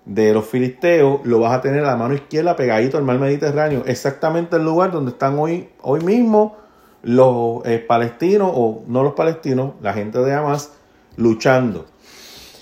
[0.05, 3.83] de los filisteos, lo vas a tener a la mano izquierda pegadito al mar Mediterráneo,
[3.85, 6.57] exactamente el lugar donde están hoy, hoy mismo
[7.03, 10.73] los eh, palestinos, o no los palestinos, la gente de Hamas,
[11.15, 11.85] luchando.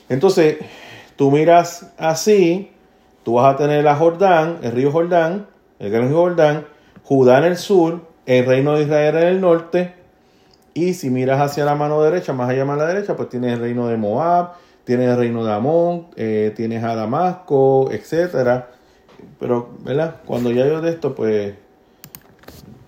[0.10, 0.58] Entonces,
[1.16, 2.72] tú miras así,
[3.24, 5.48] tú vas a tener a Jordán, el río Jordán,
[5.80, 6.66] el gran río Jordán,
[7.04, 9.96] Judá en el sur, el reino de Israel en el norte,
[10.74, 13.60] y si miras hacia la mano derecha, más allá a la derecha, pues tienes el
[13.60, 14.54] reino de Moab,
[14.92, 18.72] tienes el reino de Amón, eh, tienes a Damasco, etcétera.
[19.40, 20.18] Pero, ¿verdad?
[20.26, 21.54] Cuando ya yo de esto, pues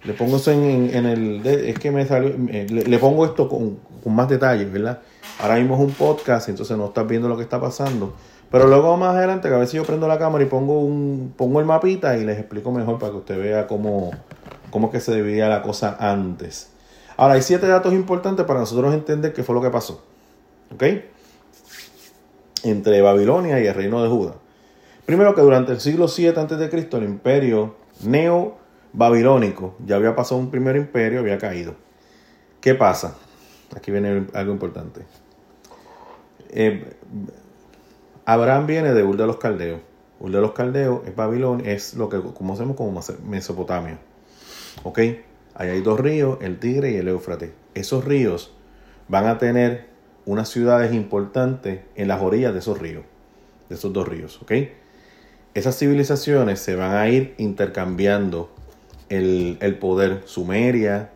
[0.04, 1.48] le pongo eso en, el.
[1.48, 2.36] Es que me salió.
[2.38, 3.80] Le, pongo esto con,
[4.14, 5.00] más detalles, ¿verdad?
[5.40, 8.14] Ahora mismo es un podcast, entonces no estás viendo lo que está pasando.
[8.52, 11.62] Pero luego más adelante, que a veces yo prendo la cámara y pongo un pongo
[11.62, 14.12] el mapita y les explico mejor para que usted vea cómo,
[14.72, 16.70] cómo que se dividía la cosa antes.
[17.16, 20.04] Ahora, hay siete datos importantes para nosotros entender qué fue lo que pasó.
[20.74, 20.84] ¿Ok?
[22.64, 24.36] Entre Babilonia y el reino de Judá.
[25.06, 26.70] Primero que durante el siglo 7 a.C.
[26.98, 31.76] el imperio neo-babilónico, ya había pasado un primer imperio, había caído.
[32.62, 33.18] ¿Qué pasa?
[33.76, 35.02] Aquí viene algo importante.
[36.50, 36.96] Eh,
[38.26, 39.82] Abraham viene de Ur de los Caldeos.
[40.20, 44.00] Ur de los Caldeos es Babilonia, es lo que conocemos como Mesopotamia.
[44.84, 45.00] ¿Ok?
[45.56, 47.52] Ahí hay dos ríos, el Tigre y el Éufrates.
[47.74, 48.54] Esos ríos
[49.10, 49.93] van a tener
[50.26, 53.04] unas ciudades importantes en las orillas de esos ríos,
[53.70, 54.52] de esos dos ríos, ¿ok?
[55.54, 58.50] Esas civilizaciones se van a ir intercambiando
[59.10, 60.24] el, poder.
[60.26, 61.12] Sumeria,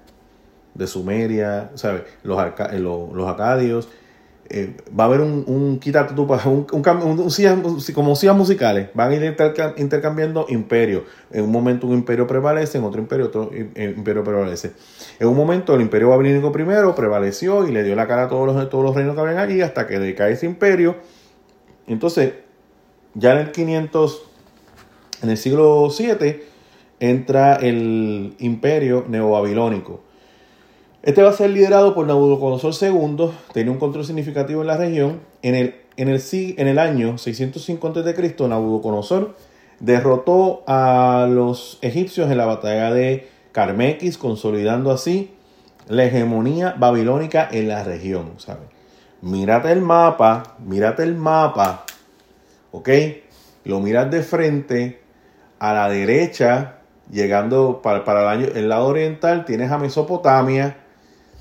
[0.75, 2.03] de Sumeria, ¿sabes?
[2.23, 3.89] Los, eh, los, acadios.
[4.49, 9.35] Eh, va a haber un, un un, un, un, como sillas musicales, van a ir
[9.75, 11.03] intercambiando imperios.
[11.31, 14.71] En un momento un imperio prevalece, en otro imperio otro imperio prevalece.
[15.19, 18.47] En un momento el imperio babilónico primero prevaleció y le dio la cara a todos
[18.47, 20.95] los, todos los reinos que habían allí hasta que decae ese imperio.
[21.85, 22.33] Entonces
[23.15, 24.29] ya en el 500,
[25.23, 26.45] en el siglo 7,
[26.99, 30.06] entra el imperio neobabilónico.
[31.03, 35.21] Este va a ser liderado por Nabucodonosor II, tiene un control significativo en la región.
[35.41, 39.35] En el, en el, en el año 605 a.C., Nabucodonosor
[39.79, 45.33] derrotó a los egipcios en la batalla de Carmequis, consolidando así
[45.87, 48.33] la hegemonía babilónica en la región.
[48.37, 48.63] ¿sabes?
[49.21, 51.85] Mírate el mapa, mírate el mapa,
[52.71, 52.89] ¿ok?
[53.63, 55.01] Lo miras de frente,
[55.59, 56.79] a la derecha,
[57.11, 60.77] llegando para, para el, año, el lado oriental, tienes a Mesopotamia,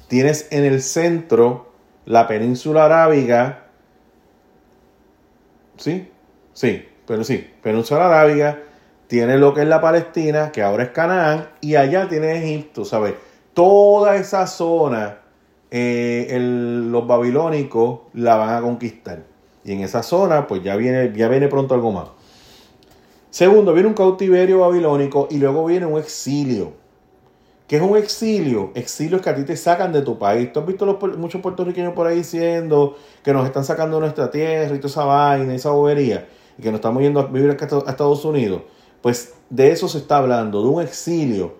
[0.08, 1.72] tienes en el centro
[2.04, 3.66] la península arábiga,
[5.76, 6.08] ¿sí?
[6.52, 8.62] Sí, pero sí, península arábiga,
[9.08, 13.14] tiene lo que es la Palestina, que ahora es Canaán, y allá tiene Egipto, ¿sabes?
[13.54, 15.18] Toda esa zona,
[15.70, 19.24] eh, los babilónicos la van a conquistar.
[19.64, 22.08] Y en esa zona, pues ya viene, ya viene pronto algo más.
[23.30, 26.72] Segundo, viene un cautiverio babilónico y luego viene un exilio.
[27.66, 28.70] ¿Qué es un exilio?
[28.76, 30.52] Exilio es que a ti te sacan de tu país.
[30.52, 30.86] Tú has visto
[31.18, 35.04] muchos puertorriqueños por ahí diciendo que nos están sacando de nuestra tierra y toda esa
[35.04, 38.62] vaina, esa bobería, y que nos estamos yendo a vivir a Estados Unidos.
[39.02, 41.54] Pues de eso se está hablando, de un exilio.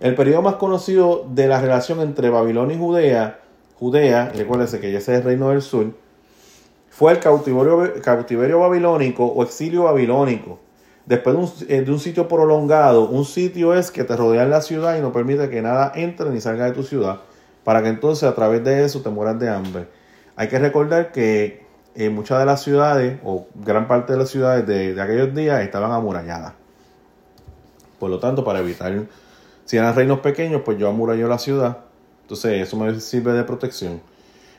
[0.00, 3.40] El periodo más conocido de la relación entre Babilonia y Judea,
[3.78, 5.92] Judea, recuérdense que ya es el reino del sur,
[6.88, 10.58] fue el cautiverio babilónico o exilio babilónico
[11.10, 14.60] Después de un, eh, de un, sitio prolongado, un sitio es que te rodea la
[14.60, 17.18] ciudad y no permite que nada entre ni salga de tu ciudad,
[17.64, 19.88] para que entonces a través de eso te mueras de hambre.
[20.36, 24.64] Hay que recordar que eh, muchas de las ciudades, o gran parte de las ciudades
[24.68, 26.52] de, aquellos días, estaban amuralladas.
[27.98, 28.96] Por lo tanto, para evitar,
[29.64, 31.78] si eran reinos pequeños, pues yo amurallo la ciudad.
[32.22, 34.00] Entonces eso me sirve de protección.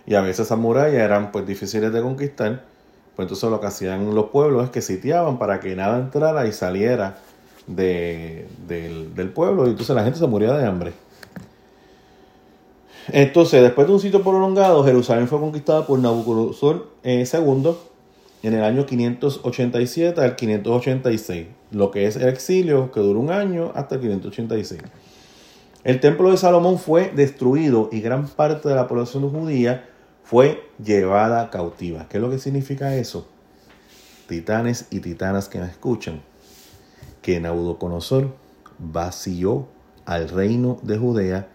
[0.06, 2.71] Y a veces esas murallas eran pues difíciles de conquistar
[3.22, 6.52] pues entonces lo que hacían los pueblos es que sitiaban para que nada entrara y
[6.52, 7.20] saliera
[7.68, 8.48] del,
[9.36, 10.94] pueblo y entonces la gente se moría de hambre.
[13.10, 17.76] Entonces, después de un sitio prolongado, Jerusalén fue conquistada por Nabucodonosor II eh,
[18.44, 23.72] en el año 587 al 586, lo que es el exilio que duró un año
[23.76, 24.82] hasta el 586.
[25.84, 29.91] El templo de Salomón fue destruido y gran parte de la población judía
[30.24, 32.08] fue llevada cautiva.
[32.10, 33.28] ¿Qué es lo que significa eso?
[34.28, 36.22] Titanes y titanas que me escuchan,
[37.22, 38.34] que Nabucodonosor
[38.80, 39.68] vació
[40.06, 41.48] al reino de Judea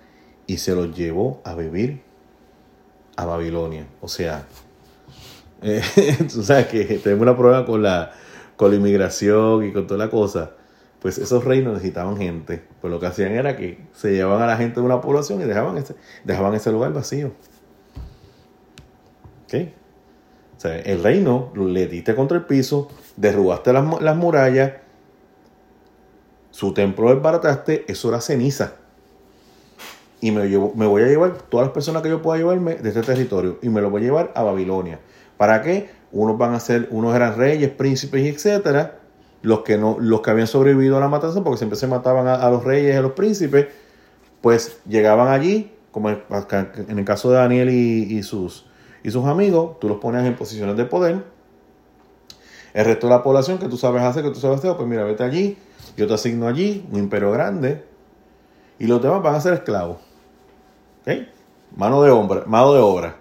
[0.46, 2.02] y se lo llevó a vivir
[3.16, 3.86] a Babilonia.
[4.00, 4.46] O sea,
[5.62, 5.82] eh,
[6.28, 8.12] sabes que tenemos una prueba con la,
[8.56, 10.52] con la inmigración y con toda la cosa.
[11.00, 12.62] Pues esos reinos necesitaban gente.
[12.80, 15.44] Pues lo que hacían era que se llevaban a la gente de una población y
[15.44, 17.32] dejaban ese, dejaban ese lugar vacío.
[19.54, 24.72] O sea, el reino le diste contra el piso, derrubaste las, murallas,
[26.50, 28.72] su templo desbarataste, eso era ceniza.
[30.20, 33.02] Y me, me voy a llevar todas las personas que yo pueda llevarme de este
[33.02, 34.98] territorio y me lo voy a llevar a Babilonia.
[35.36, 35.90] ¿Para qué?
[36.10, 39.00] Unos van a ser, unos eran reyes, príncipes etcétera.
[39.42, 42.48] Los que no, los que habían sobrevivido a la matanza, porque siempre se mataban a,
[42.48, 43.66] los reyes y a los príncipes,
[44.40, 46.18] pues llegaban allí, como en,
[46.88, 48.64] el caso de Daniel y sus
[49.06, 51.22] y sus amigos, tú los pones en posiciones de poder.
[52.74, 55.04] El resto de la población que tú sabes hacer, que tú sabes hacer, pues mira,
[55.04, 55.56] vete allí,
[55.96, 57.84] yo te asigno allí un imperio grande
[58.80, 59.98] y los demás van a ser esclavos.
[61.02, 61.18] ¿Ok?
[61.76, 63.16] Mano de obra, mano de obra.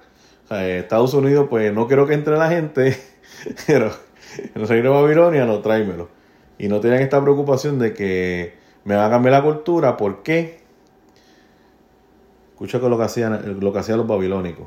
[0.49, 2.97] Estados Unidos, pues no quiero que entre la gente,
[3.67, 3.91] pero
[4.39, 6.09] en el reino de Babilonia no, tráemelo.
[6.57, 9.97] Y no tienen esta preocupación de que me va a cambiar la cultura.
[9.97, 10.61] ¿Por qué?
[12.53, 14.65] Escucha lo que hacían, lo que hacían los babilónicos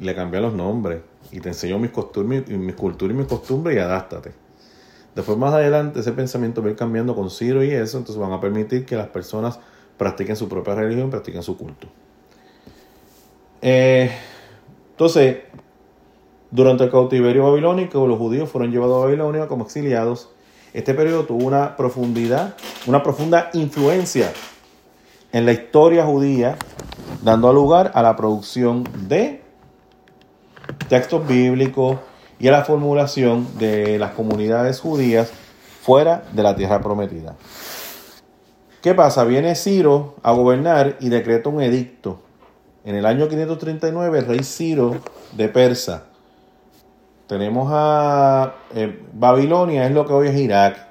[0.00, 2.44] le cambié los nombres y te enseño mis costumbres,
[2.76, 4.32] culturas y mis costumbres y adástate.
[5.14, 8.32] Después más adelante ese pensamiento va a ir cambiando con Ciro y eso, entonces van
[8.32, 9.58] a permitir que las personas
[9.96, 11.88] practiquen su propia religión, practiquen su culto.
[13.60, 14.10] Eh,
[14.92, 15.38] entonces,
[16.50, 20.30] durante el cautiverio babilónico, los judíos fueron llevados a Babilonia como exiliados.
[20.72, 24.32] Este periodo tuvo una profundidad, una profunda influencia
[25.32, 26.56] en la historia judía,
[27.22, 29.39] dando lugar a la producción de
[30.90, 31.98] textos bíblicos
[32.40, 35.30] y a la formulación de las comunidades judías
[35.80, 37.36] fuera de la tierra prometida.
[38.82, 39.24] ¿Qué pasa?
[39.24, 42.20] Viene Ciro a gobernar y decreta un edicto.
[42.84, 44.96] En el año 539, el rey Ciro
[45.36, 46.06] de Persa.
[47.28, 50.88] Tenemos a eh, Babilonia, es lo que hoy es Irak.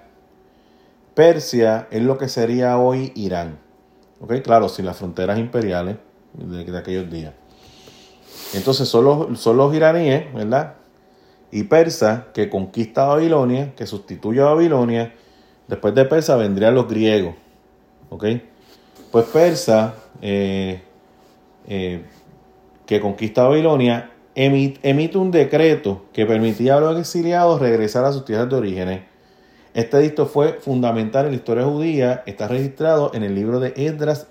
[1.14, 3.60] Persia es lo que sería hoy Irán.
[4.22, 4.36] ¿Ok?
[4.44, 5.98] Claro, sin las fronteras imperiales
[6.34, 7.34] de aquellos días.
[8.54, 10.76] Entonces son los, son los iraníes, ¿verdad?
[11.52, 15.14] y persa que conquista Babilonia, que sustituye a Babilonia.
[15.68, 17.36] Después de persa vendrían los griegos.
[18.10, 18.26] ¿Ok?
[19.12, 20.82] Pues persa, eh,
[21.68, 22.04] eh,
[22.86, 28.50] que conquista Babilonia, emite un decreto que permitía a los exiliados regresar a sus tierras
[28.50, 29.02] de orígenes.
[29.74, 34.28] Este edicto fue fundamental en la historia judía, está registrado en el libro de Esdras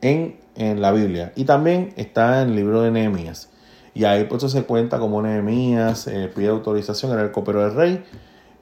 [0.00, 3.50] en, en la Biblia y también está en el libro de Nehemías.
[3.94, 8.04] Y ahí pues se cuenta como Nehemías eh, pide autorización, era el copero del rey,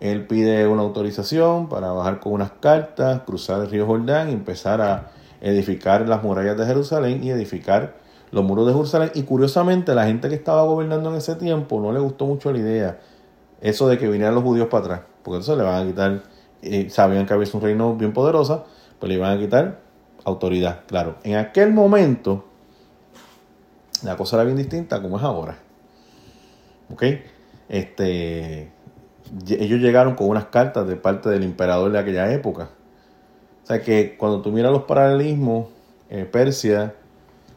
[0.00, 4.80] él pide una autorización para bajar con unas cartas, cruzar el río Jordán y empezar
[4.80, 7.96] a edificar las murallas de Jerusalén y edificar
[8.30, 9.10] los muros de Jerusalén.
[9.14, 12.58] Y curiosamente la gente que estaba gobernando en ese tiempo no le gustó mucho la
[12.58, 13.00] idea,
[13.60, 16.22] eso de que vinieran los judíos para atrás, porque entonces le van a quitar,
[16.62, 18.64] eh, sabían que había un reino bien poderoso,
[18.98, 19.85] pero le iban a quitar
[20.26, 20.80] autoridad.
[20.86, 22.44] Claro, en aquel momento
[24.02, 25.56] la cosa era bien distinta como es ahora.
[26.92, 27.02] ¿Ok?
[27.68, 28.70] Este,
[29.48, 32.70] ellos llegaron con unas cartas de parte del emperador de aquella época.
[33.62, 35.68] O sea que cuando tú miras los paralelismos,
[36.10, 36.94] eh, Persia,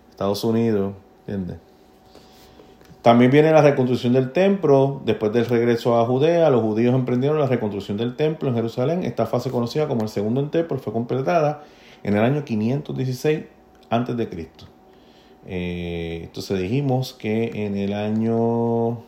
[0.09, 0.93] Estados Unidos,
[1.27, 1.57] ¿entiendes?
[3.01, 5.01] También viene la reconstrucción del templo.
[5.05, 9.03] Después del regreso a Judea, los judíos emprendieron la reconstrucción del templo en Jerusalén.
[9.03, 11.63] Esta fase conocida como el segundo templo fue completada
[12.03, 13.45] en el año 516
[13.89, 14.49] a.C.
[15.45, 19.03] Eh, entonces dijimos que en el año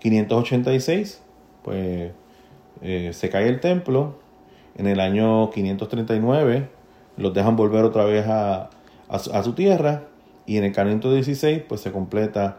[0.00, 1.22] 586
[1.62, 2.12] pues
[2.82, 4.18] eh, se cae el templo.
[4.76, 6.68] En el año 539
[7.16, 8.70] los dejan volver otra vez a,
[9.42, 10.04] su tierra.
[10.46, 12.58] Y en el 516 pues se completa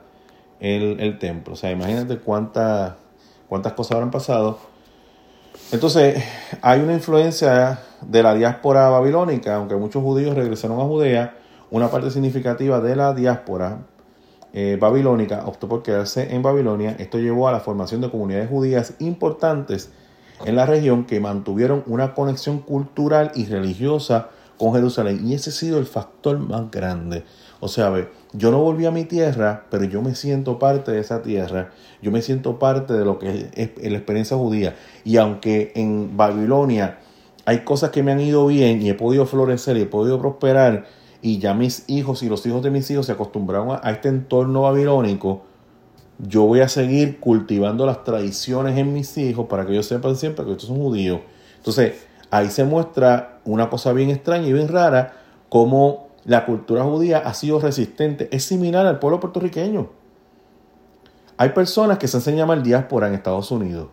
[0.59, 1.53] el, templo.
[1.53, 2.93] O sea, imagínate cuántas,
[3.49, 4.59] cuántas cosas habrán pasado.
[5.71, 6.21] Entonces,
[6.61, 11.37] hay una influencia de la diáspora babilónica, aunque muchos judíos regresaron a Judea,
[11.69, 13.79] una parte significativa de la diáspora
[14.51, 16.97] eh, babilónica optó por quedarse en Babilonia.
[16.99, 19.91] Esto llevó a la formación de comunidades judías importantes
[20.43, 25.25] en la región que mantuvieron una conexión cultural y religiosa con Jerusalén.
[25.25, 27.23] Y ese ha sido el factor más grande.
[27.61, 27.93] O sea,
[28.33, 31.69] yo no volví a mi tierra, pero yo me siento parte de esa tierra.
[32.01, 34.75] Yo me siento parte de lo que es la experiencia judía.
[35.05, 36.97] Y aunque en Babilonia
[37.45, 40.85] hay cosas que me han ido bien y he podido florecer y he podido prosperar,
[41.21, 44.63] y ya mis hijos y los hijos de mis hijos se acostumbraron a, este entorno
[44.63, 45.43] babilónico,
[46.17, 50.45] yo voy a seguir cultivando las tradiciones en mis hijos para que ellos sepan siempre
[50.45, 51.21] que estos son judíos.
[51.57, 55.13] Entonces, ahí se muestra una cosa bien extraña y bien rara,
[55.49, 58.29] como la cultura judía ha sido resistente.
[58.31, 59.89] Es similar al pueblo puertorriqueño.
[61.37, 63.87] Hay personas que se hacen llamar diáspora en Estados Unidos.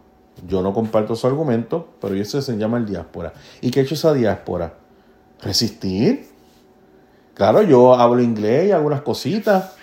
[0.47, 3.33] Yo no comparto su argumento, pero ellos se hacen llamar diáspora.
[3.61, 4.75] ¿Y qué ha hecho esa diáspora?
[5.41, 6.29] Resistir
[7.39, 9.77] Claro, yo hablo inglés y algunas cositas,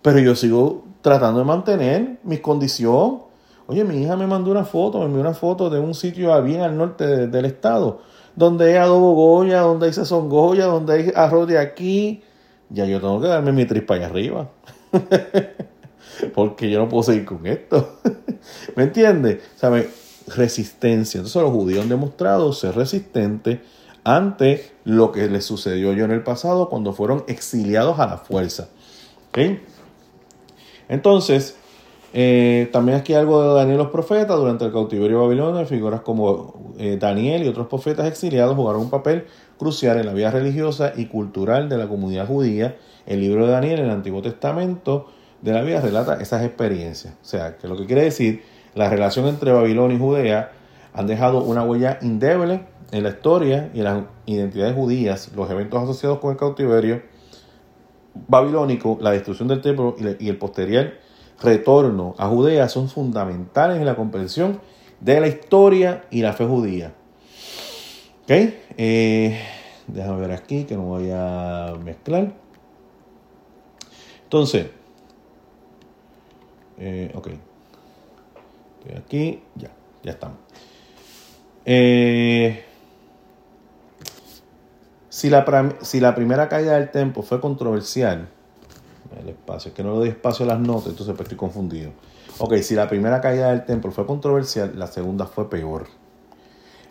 [0.00, 3.24] pero yo sigo tratando de mantener mi condición.
[3.70, 6.62] Oye, mi hija me mandó una foto, me envió una foto de un sitio bien
[6.62, 8.00] al norte del estado,
[8.34, 12.22] donde hay adobo Goya, donde hay sazón Goya, donde hay arroz de aquí.
[12.70, 14.48] Ya yo tengo que darme mi trispa allá arriba.
[16.34, 17.98] Porque yo no puedo seguir con esto.
[18.74, 19.42] ¿Me entiendes?
[19.56, 19.90] ¿Sabe?
[20.34, 21.18] Resistencia.
[21.18, 23.58] Entonces los judíos han demostrado ser resistentes
[24.02, 28.70] ante lo que les sucedió yo en el pasado cuando fueron exiliados a la fuerza.
[30.88, 31.57] Entonces,
[32.12, 34.36] eh, también aquí algo de Daniel los profetas.
[34.36, 39.26] Durante el cautiverio babilonio, figuras como eh, Daniel y otros profetas exiliados jugaron un papel
[39.58, 42.76] crucial en la vida religiosa y cultural de la comunidad judía.
[43.06, 45.06] El libro de Daniel en el Antiguo Testamento
[45.42, 47.14] de la vida relata esas experiencias.
[47.22, 48.42] O sea, que lo que quiere decir,
[48.74, 50.52] la relación entre Babilonia y Judea
[50.94, 55.82] han dejado una huella indébil en la historia y en las identidades judías, los eventos
[55.82, 57.02] asociados con el cautiverio
[58.26, 60.92] babilónico, la destrucción del templo y el posterior
[61.40, 64.60] retorno a Judea son fundamentales en la comprensión
[65.00, 66.92] de la historia y la fe judía.
[68.24, 68.30] ¿Ok?
[68.76, 69.40] Eh,
[69.86, 72.32] déjame ver aquí que no voy a mezclar.
[74.24, 74.66] Entonces,
[76.78, 77.28] eh, ok.
[78.80, 79.70] Estoy aquí, ya,
[80.02, 80.38] ya estamos.
[81.64, 82.64] Eh,
[85.08, 88.28] si la, si la primera caída del templo fue controversial,
[89.20, 91.90] el espacio, que no le doy espacio a las notas, entonces pues estoy confundido.
[92.38, 95.86] Ok, si la primera caída del templo fue controversial, la segunda fue peor.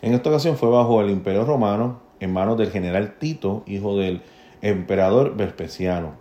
[0.02, 4.22] En esta ocasión fue bajo el imperio romano, en manos del general Tito, hijo del
[4.62, 6.12] emperador Vespasiano.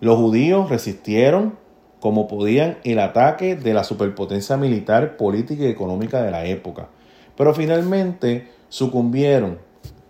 [0.00, 1.58] Los judíos resistieron
[2.00, 6.88] como podían el ataque de la superpotencia militar, política y económica de la época,
[7.36, 9.58] pero finalmente sucumbieron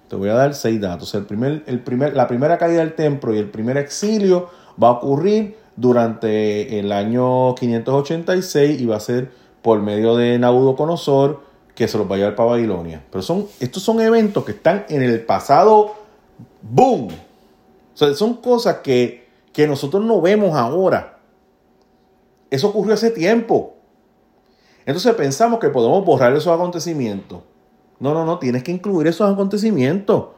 [0.08, 1.14] te voy a dar seis datos.
[1.14, 4.48] El primer, el primer, la primera caída del templo y el primer exilio
[4.82, 9.30] va a ocurrir durante el año 586 y va a ser
[9.62, 11.42] por medio de Nabucodonosor
[11.74, 13.04] que se los va a llevar para Babilonia.
[13.10, 15.94] Pero son, estos son eventos que están en el pasado,
[16.62, 17.08] boom.
[17.08, 21.18] O sea, son cosas que, que nosotros no vemos ahora.
[22.50, 23.74] Eso ocurrió hace tiempo.
[24.86, 27.40] Entonces pensamos que podemos borrar esos acontecimientos.
[27.98, 30.28] No, no, no, tienes que incluir esos acontecimientos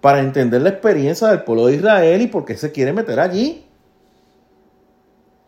[0.00, 3.65] para entender la experiencia del pueblo de Israel y por qué se quiere meter allí.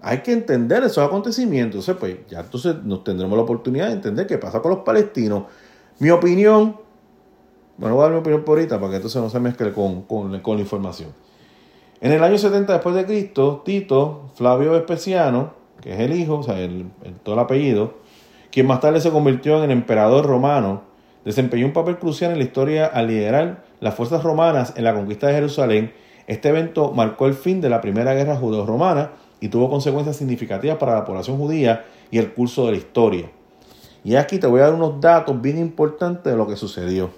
[0.01, 1.89] Hay que entender esos acontecimientos.
[1.89, 5.45] Entonces, pues ya entonces nos tendremos la oportunidad de entender qué pasa con los palestinos.
[5.99, 6.77] Mi opinión,
[7.77, 10.03] bueno, voy a dar mi opinión por ahorita para que entonces no se mezcle con,
[10.03, 11.11] con, la información.
[12.01, 16.43] En el año 70 después de Cristo, Tito, Flavio Vespasiano, que es el hijo, o
[16.45, 16.87] sea, el,
[17.25, 17.95] todo el apellido,
[18.53, 20.83] quien más tarde se convirtió en emperador romano,
[21.25, 25.27] desempeñó un papel crucial en la historia al liderar las fuerzas romanas en la conquista
[25.27, 25.93] de Jerusalén.
[26.29, 29.11] Este evento marcó el fin de la Primera Guerra Judeo-Romana
[29.41, 33.31] y tuvo consecuencias significativas para la población judía y el curso de la historia.
[34.05, 37.11] Y aquí te voy a dar unos datos bien importantes de lo que sucedió.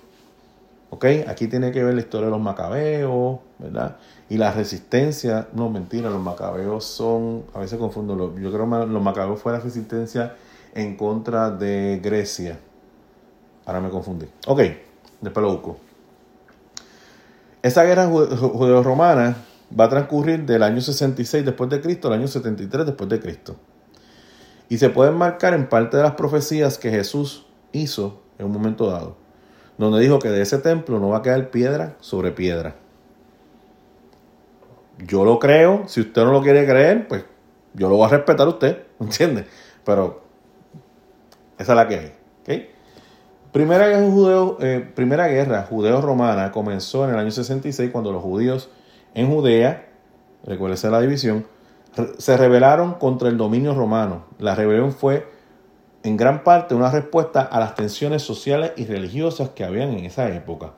[0.91, 1.05] ¿Ok?
[1.29, 3.97] Aquí tiene que ver la historia de los macabeos, ¿verdad?
[4.29, 9.03] Y la resistencia, no mentira, los macabeos son, a veces confundo, yo creo que los
[9.03, 10.35] macabeos fue la resistencia
[10.75, 12.59] en contra de Grecia.
[13.67, 14.27] Ahora me confundí.
[14.47, 14.63] Ok,
[15.21, 15.77] después lo busco.
[17.63, 19.37] Esa guerra judeo-romana
[19.79, 23.57] va a transcurrir del año 66 después de Cristo al año 73 después de Cristo.
[24.69, 28.89] Y se pueden marcar en parte de las profecías que Jesús hizo en un momento
[28.89, 29.17] dado,
[29.79, 32.77] donde dijo que de ese templo no va a quedar piedra sobre piedra.
[34.99, 37.25] Yo lo creo, si usted no lo quiere creer, pues
[37.75, 39.47] yo lo voy a respetar a usted, ¿entiende?
[39.85, 40.23] Pero
[41.59, 42.21] esa es la que hay.
[43.53, 48.71] Primera guerra, judeo, eh, primera guerra judeo-romana comenzó en el año 66 cuando los judíos
[49.15, 49.89] en Judea,
[50.45, 51.47] recuérdese la división,
[52.19, 54.25] se rebelaron contra el dominio romano.
[54.39, 55.27] La rebelión fue
[56.03, 60.29] en gran parte una respuesta a las tensiones sociales y religiosas que habían en esa
[60.35, 60.73] época.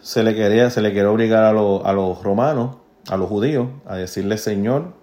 [0.00, 2.76] Se le quería, se le quería obligar a, a los romanos,
[3.08, 4.94] a los judíos, a decirle Señor,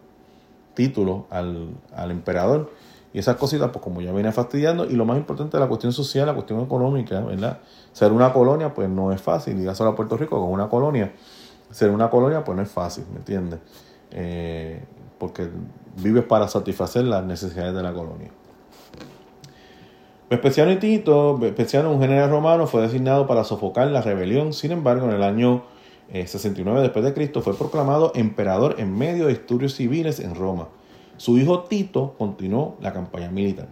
[0.74, 2.72] título al, al emperador.
[3.14, 6.26] Y esas cositas, pues como ya viene fastidiando, y lo más importante, la cuestión social,
[6.26, 7.60] la cuestión económica, ¿verdad?
[7.92, 11.14] Ser una colonia, pues no es fácil, y solo a Puerto Rico con una colonia.
[11.70, 13.60] Ser una colonia, pues no es fácil, ¿me entiendes?
[14.12, 14.84] Eh,
[15.20, 15.48] porque
[16.02, 18.32] vives para satisfacer las necesidades de la colonia.
[20.30, 24.54] Vespasiano y Tito, Vespasiano, un general romano, fue designado para sofocar la rebelión.
[24.54, 25.64] Sin embargo, en el año
[26.12, 30.70] 69 eh, después de Cristo fue proclamado emperador en medio de estudios civiles en Roma.
[31.18, 33.68] Su hijo Tito continuó la campaña militar.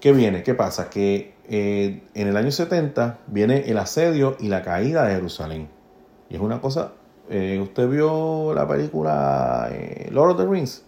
[0.00, 0.42] ¿Qué viene?
[0.42, 0.90] ¿Qué pasa?
[0.90, 5.68] Que eh, en el año 70 viene el asedio y la caída de Jerusalén.
[6.28, 6.92] Y es una cosa,
[7.30, 10.84] eh, usted vio la película eh, Lord of the Rings,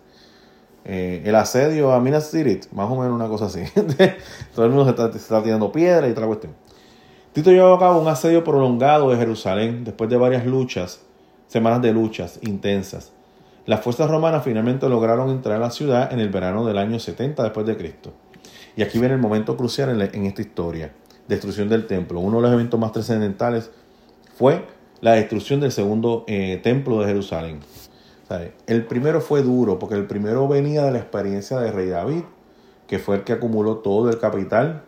[0.85, 3.63] el asedio a Minas Tirith, más o menos una cosa así.
[4.55, 6.55] Todo el mundo se está, se está tirando piedra y otra cuestión.
[7.33, 11.01] Tito llevó a cabo un asedio prolongado de Jerusalén después de varias luchas,
[11.49, 13.13] semanas de luchas intensas.
[13.67, 17.43] Las fuerzas romanas finalmente lograron entrar a la ciudad en el verano del año 70
[17.43, 18.13] después de Cristo.
[18.77, 20.93] Y aquí viene el momento crucial en, esta historia.
[21.27, 22.21] Destrucción del templo.
[22.21, 23.73] Uno de los eventos más trascendentales
[24.37, 24.65] fue
[25.01, 27.59] la destrucción del segundo eh, templo de Jerusalén.
[28.69, 32.23] El primero fue duro porque el primero venía de la experiencia de rey David,
[32.87, 34.83] que fue el que acumuló todo el capital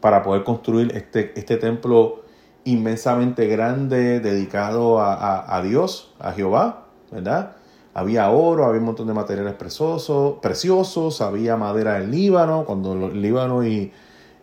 [0.00, 2.24] para poder construir este, este templo
[2.64, 7.56] inmensamente grande dedicado a, a Dios, a Jehová, ¿verdad?
[7.92, 13.20] Había oro, había un montón de materiales preciosos, preciosos había madera del Líbano, cuando el
[13.20, 13.92] Líbano y,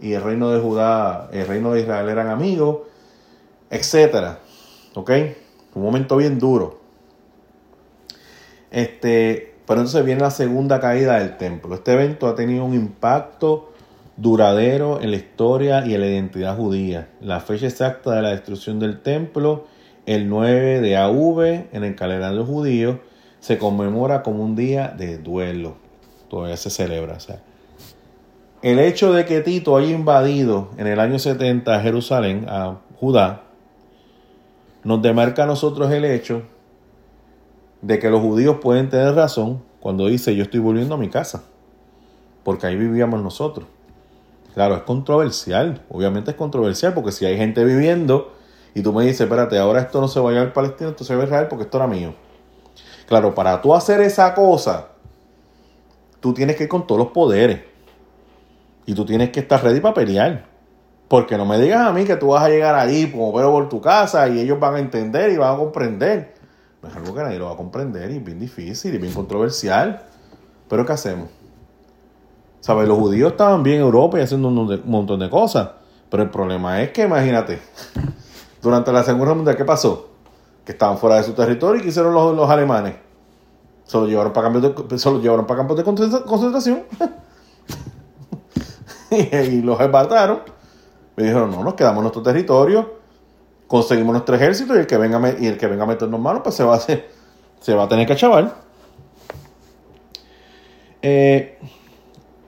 [0.01, 2.79] el reino de Judá, el reino de Israel eran amigos,
[3.69, 4.39] etcétera.
[4.95, 5.11] ¿Ok?
[5.75, 6.79] Un momento bien duro.
[8.69, 11.75] Este, pero entonces viene la segunda caída del templo.
[11.75, 13.71] Este evento ha tenido un impacto
[14.17, 17.09] duradero en la historia y en la identidad judía.
[17.21, 19.65] La fecha exacta de la destrucción del templo,
[20.05, 21.39] el 9 de AV
[21.71, 22.99] en el calendario judío,
[23.39, 25.75] se conmemora como un día de duelo.
[26.29, 27.17] Todavía se celebra.
[28.61, 33.43] el hecho de que Tito haya invadido en el año 70 a Jerusalén, a Judá,
[34.83, 36.43] nos demarca a nosotros el hecho
[37.81, 41.43] de que los judíos pueden tener razón cuando dice yo estoy volviendo a mi casa,
[42.43, 43.67] porque ahí vivíamos nosotros.
[44.53, 48.33] Claro, es controversial, obviamente es controversial, porque si hay gente viviendo
[48.73, 51.03] y tú me dices, espérate, ahora esto no se va a ir al Palestina, esto
[51.03, 52.13] se va a Israel porque esto era mío.
[53.07, 54.89] Claro, para tú hacer esa cosa,
[56.19, 57.61] tú tienes que ir con todos los poderes.
[58.85, 60.45] Y tú tienes que estar ready para pelear.
[61.07, 63.69] Porque no me digas a mí que tú vas a llegar ahí como pero por
[63.69, 66.33] tu casa y ellos van a entender y van a comprender.
[66.85, 70.03] es algo que nadie lo va a comprender y es bien difícil y bien controversial.
[70.67, 71.29] Pero ¿qué hacemos?
[72.59, 72.89] ¿Sabes?
[72.89, 75.69] Los judíos estaban bien en Europa y haciendo un montón de cosas.
[76.09, 77.61] Pero el problema es que, imagínate,
[78.61, 80.09] durante la Segunda Mundial, ¿qué pasó?
[80.67, 82.95] Que estaban fuera de su territorio y ¿qué hicieron los, los alemanes?
[83.85, 85.83] Se los llevaron para campos de, se llevaron para campos de
[86.25, 86.83] concentración.
[89.11, 90.41] y, los espartaron.
[91.15, 92.95] Me dijeron, no, nos quedamos en nuestro territorio,
[93.65, 96.53] conseguimos nuestro ejército y el que venga, y el que venga a meternos manos, pues
[96.53, 97.11] se va a, hacer,
[97.61, 98.53] se va a tener que chaval.
[101.01, 101.57] Eh,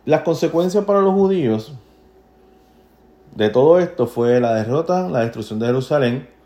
[0.03, 1.72] las consecuencias para los judíos
[3.34, 6.38] de todo esto fue la derrota, la destrucción de Jerusalén.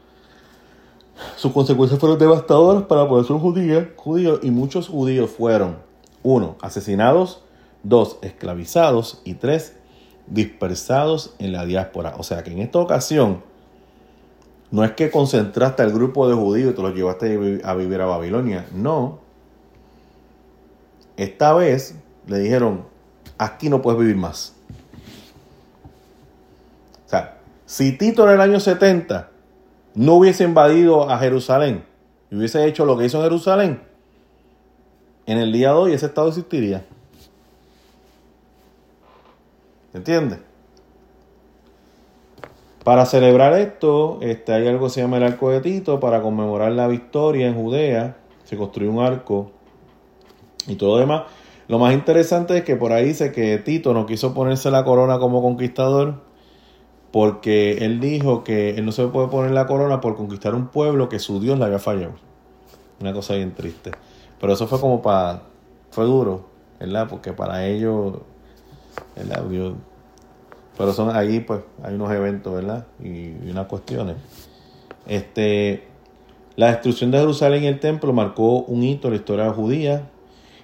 [1.36, 3.93] Sus consecuencias fueron devastadoras para la población judía,
[4.41, 5.78] y muchos judíos fueron,
[6.24, 7.43] uno, asesinados,
[7.84, 9.76] dos, esclavizados y tres,
[10.28, 12.16] dispersados en la diáspora.
[12.18, 13.43] O sea que en esta ocasión
[14.72, 18.05] no es que concentraste al grupo de judíos y te los llevaste a vivir a
[18.05, 18.66] Babilonia.
[18.74, 19.20] No.
[21.16, 21.95] Esta vez
[22.26, 22.86] le dijeron,
[23.38, 24.55] aquí no puedes vivir más.
[27.05, 29.30] O sea, si Tito en el año 70
[29.95, 31.85] no hubiese invadido a Jerusalén
[32.31, 33.83] y hubiese hecho lo que hizo en Jerusalén,
[35.25, 36.85] en el día de hoy ese estado existiría.
[39.93, 40.39] ¿Entiendes?
[42.83, 46.71] Para celebrar esto, este, hay algo que se llama el arco de Tito, para conmemorar
[46.73, 48.17] la victoria en Judea.
[48.43, 49.51] Se construyó un arco
[50.67, 51.23] y todo lo demás.
[51.69, 55.17] Lo más interesante es que por ahí dice que Tito no quiso ponerse la corona
[55.17, 56.15] como conquistador
[57.14, 61.09] porque él dijo que él no se puede poner la corona por conquistar un pueblo
[61.09, 62.14] que su Dios le había fallado.
[62.99, 63.91] Una cosa bien triste.
[64.41, 65.43] Pero eso fue como para...
[65.91, 66.47] fue duro,
[66.80, 67.07] ¿verdad?
[67.07, 68.16] Porque para ellos
[70.76, 72.88] pero son ahí, pues, hay unos eventos, ¿verdad?
[72.99, 74.16] Y, unas cuestiones.
[75.05, 75.84] Este,
[76.55, 80.09] la destrucción de Jerusalén y el templo marcó un hito en la historia judía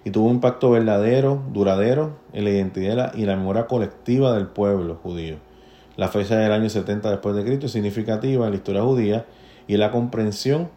[0.04, 4.96] y tuvo un impacto verdadero, duradero en la identidad y la memoria colectiva del pueblo
[5.04, 5.48] judío.
[6.00, 9.26] La fecha del año 70 después de Cristo es significativa en la historia judía
[9.68, 10.70] y la comprensión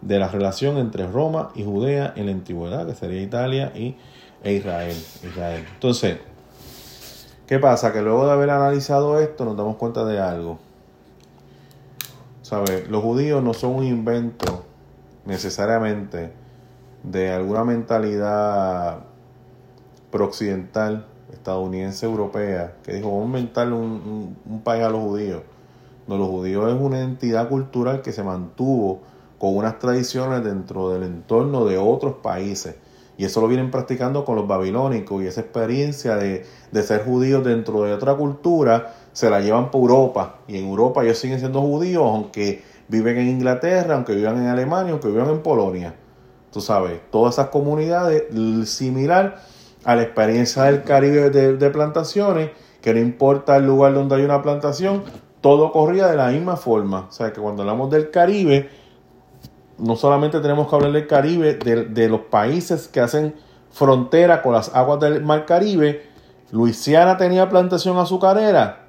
[0.00, 3.96] de la relación entre Roma y Judea en la antigüedad, que sería Italia y,
[4.42, 4.96] e Israel.
[5.22, 5.66] Israel.
[5.74, 6.16] Entonces,
[7.46, 7.92] ¿Qué pasa?
[7.92, 10.58] Que luego de haber analizado esto nos damos cuenta de algo.
[12.40, 12.88] ¿Sabes?
[12.88, 14.64] Los judíos no son un invento
[15.26, 16.32] necesariamente
[17.02, 19.00] de alguna mentalidad
[20.10, 25.42] prooccidental, estadounidense, europea, que dijo, vamos a inventarle un, un país a los judíos.
[26.06, 29.00] No, los judíos es una entidad cultural que se mantuvo
[29.38, 32.76] con unas tradiciones dentro del entorno de otros países
[33.20, 36.46] y eso lo vienen practicando con los babilónicos y esa experiencia de,
[36.82, 40.36] ser judíos dentro de otra cultura se la llevan por Europa.
[40.48, 44.92] Y en Europa ellos siguen siendo judíos aunque viven en Inglaterra, aunque vivan en Alemania,
[44.92, 45.94] aunque vivan en Polonia.
[46.50, 48.24] Tú sabes, todas esas comunidades
[48.70, 49.42] similar
[49.84, 52.50] a la experiencia del Caribe de, de plantaciones,
[52.80, 55.02] que no importa el lugar donde hay una plantación,
[55.40, 57.06] todo corría de la misma forma.
[57.08, 58.68] O sea que cuando hablamos del Caribe,
[59.80, 63.34] no solamente tenemos que hablar del Caribe, de, los países que hacen
[63.70, 66.06] frontera con las aguas del Mar Caribe.
[66.50, 68.88] Luisiana tenía plantación azucarera.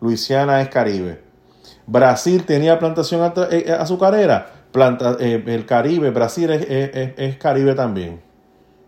[0.00, 1.20] Luisiana es Caribe.
[1.86, 4.52] Brasil tenía plantación eh, eh, azucarera.
[4.72, 8.20] Planta, eh, el Caribe, Brasil es, Caribe también.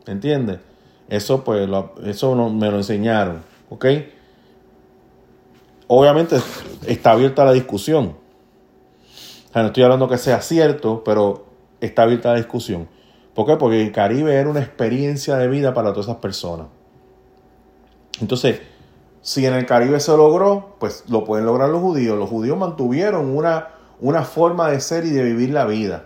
[0.07, 0.59] ¿Entiendes?
[1.11, 1.69] Eso pues
[2.05, 3.43] eso me lo enseñaron.
[5.87, 6.37] Obviamente
[6.87, 8.21] está abierta la discusión
[9.55, 11.47] no estoy hablando que sea cierto, pero
[11.81, 12.89] está abierta la discusión.
[13.35, 13.57] ¿Por qué?
[13.57, 16.69] Porque el Caribe era una experiencia de vida para todas esas personas.
[18.21, 18.61] Entonces,
[19.23, 22.19] si en el Caribe se logró, pues lo pueden lograr los judíos.
[22.19, 23.69] Los judíos mantuvieron una,
[24.01, 26.05] una forma de ser y de vivir la vida.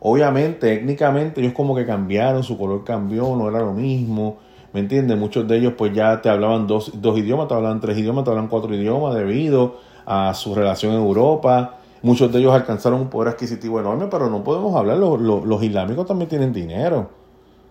[0.00, 4.38] Obviamente, étnicamente, ellos como que cambiaron, su color cambió, no era lo mismo.
[4.72, 5.18] ¿Me entiendes?
[5.18, 8.30] Muchos de ellos pues ya te hablaban dos, dos idiomas, te hablaban tres idiomas, te
[8.30, 9.76] hablaban cuatro idiomas debido
[10.06, 11.76] a su relación en Europa.
[12.02, 16.06] Muchos de ellos alcanzaron un poder adquisitivo enorme, pero no podemos hablar, los, los, islámicos
[16.06, 17.10] también tienen dinero.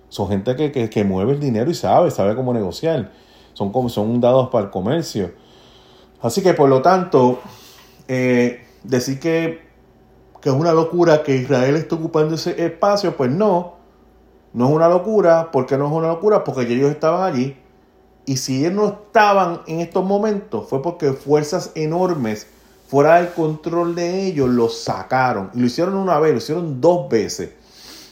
[0.10, 3.12] Son gente que, mueve el dinero y sabe, sabe cómo negociar.
[3.54, 5.32] Son, como, son dados para el comercio.
[6.22, 7.40] Así que por lo tanto,
[8.08, 9.69] eh, decir que,
[10.42, 13.76] que es una locura que Israel esté ocupando ese espacio, pues no,
[14.54, 15.52] no es una locura.
[15.52, 16.44] ¿Por qué no es una locura?
[16.44, 17.58] Porque ellos estaban allí.
[18.26, 22.48] Y si ellos no estaban en estos momentos, fue porque fuerzas enormes
[22.88, 25.52] fuera del control de ellos, lo sacaron.
[25.54, 27.52] Y lo hicieron una vez, lo hicieron dos veces.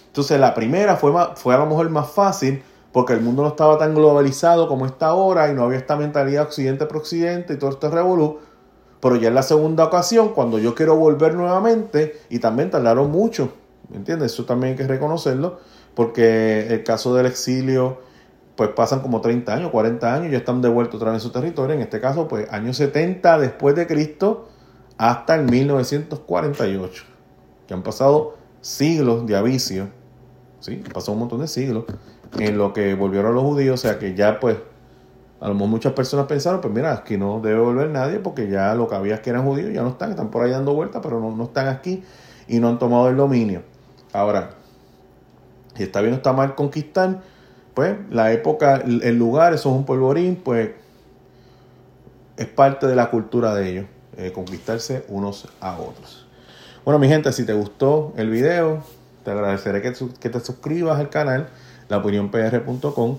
[0.08, 3.78] Entonces la primera fue, fue a lo mejor más fácil porque el mundo no estaba
[3.78, 7.72] tan globalizado como está ahora y no había esta mentalidad occidente por occidente y todo
[7.72, 8.40] este revolú.
[9.00, 13.52] Pero ya en la segunda ocasión, cuando yo quiero volver nuevamente, y también tardaron mucho,
[13.90, 14.34] ¿Me entiendes?
[14.34, 15.60] Eso también hay que reconocerlo,
[15.96, 18.00] porque el caso del exilio,
[18.56, 21.76] pues pasan como 30 años, 40 años, ya están devueltos otra vez en su territorio.
[21.76, 24.50] En este caso, pues años 70 después de Cristo
[24.98, 27.04] hasta el 1948,
[27.68, 29.90] que han pasado siglos de avicio,
[30.60, 30.84] ¿sí?
[30.94, 31.86] Pasó un montón de siglos
[32.40, 34.58] en lo que volvieron los judíos, o sea que ya pues
[35.40, 38.74] a lo mejor muchas personas pensaron, pues mira, aquí no debe volver nadie porque ya
[38.76, 41.02] lo que había es que eran judíos, ya no están, están por ahí dando vueltas,
[41.04, 42.04] pero no, no están aquí
[42.48, 43.62] y no han tomado el dominio.
[44.14, 44.52] Ahora,
[45.76, 47.22] si está bien o está mal conquistar,
[47.74, 50.72] pues la época, el lugar, eso es un polvorín, pues
[52.38, 53.86] es parte de la cultura de ellos,
[54.16, 56.26] eh, conquistarse unos a otros.
[56.86, 58.84] Bueno, mi gente, si te gustó el video,
[59.26, 61.50] te agradeceré que, te suscribas al canal,
[61.90, 63.18] laopinionpr.com.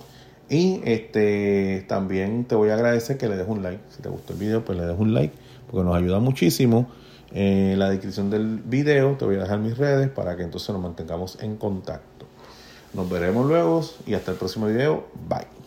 [0.50, 3.80] Y este también te voy a agradecer que le des un like.
[3.90, 5.34] Si te gustó el video, pues le des un like,
[5.70, 6.88] porque nos ayuda muchísimo.
[7.32, 10.80] En la descripción del video te voy a dejar mis redes para que entonces nos
[10.80, 12.26] mantengamos en contacto.
[12.94, 15.06] Nos veremos luego y hasta el próximo video.
[15.28, 15.57] Bye.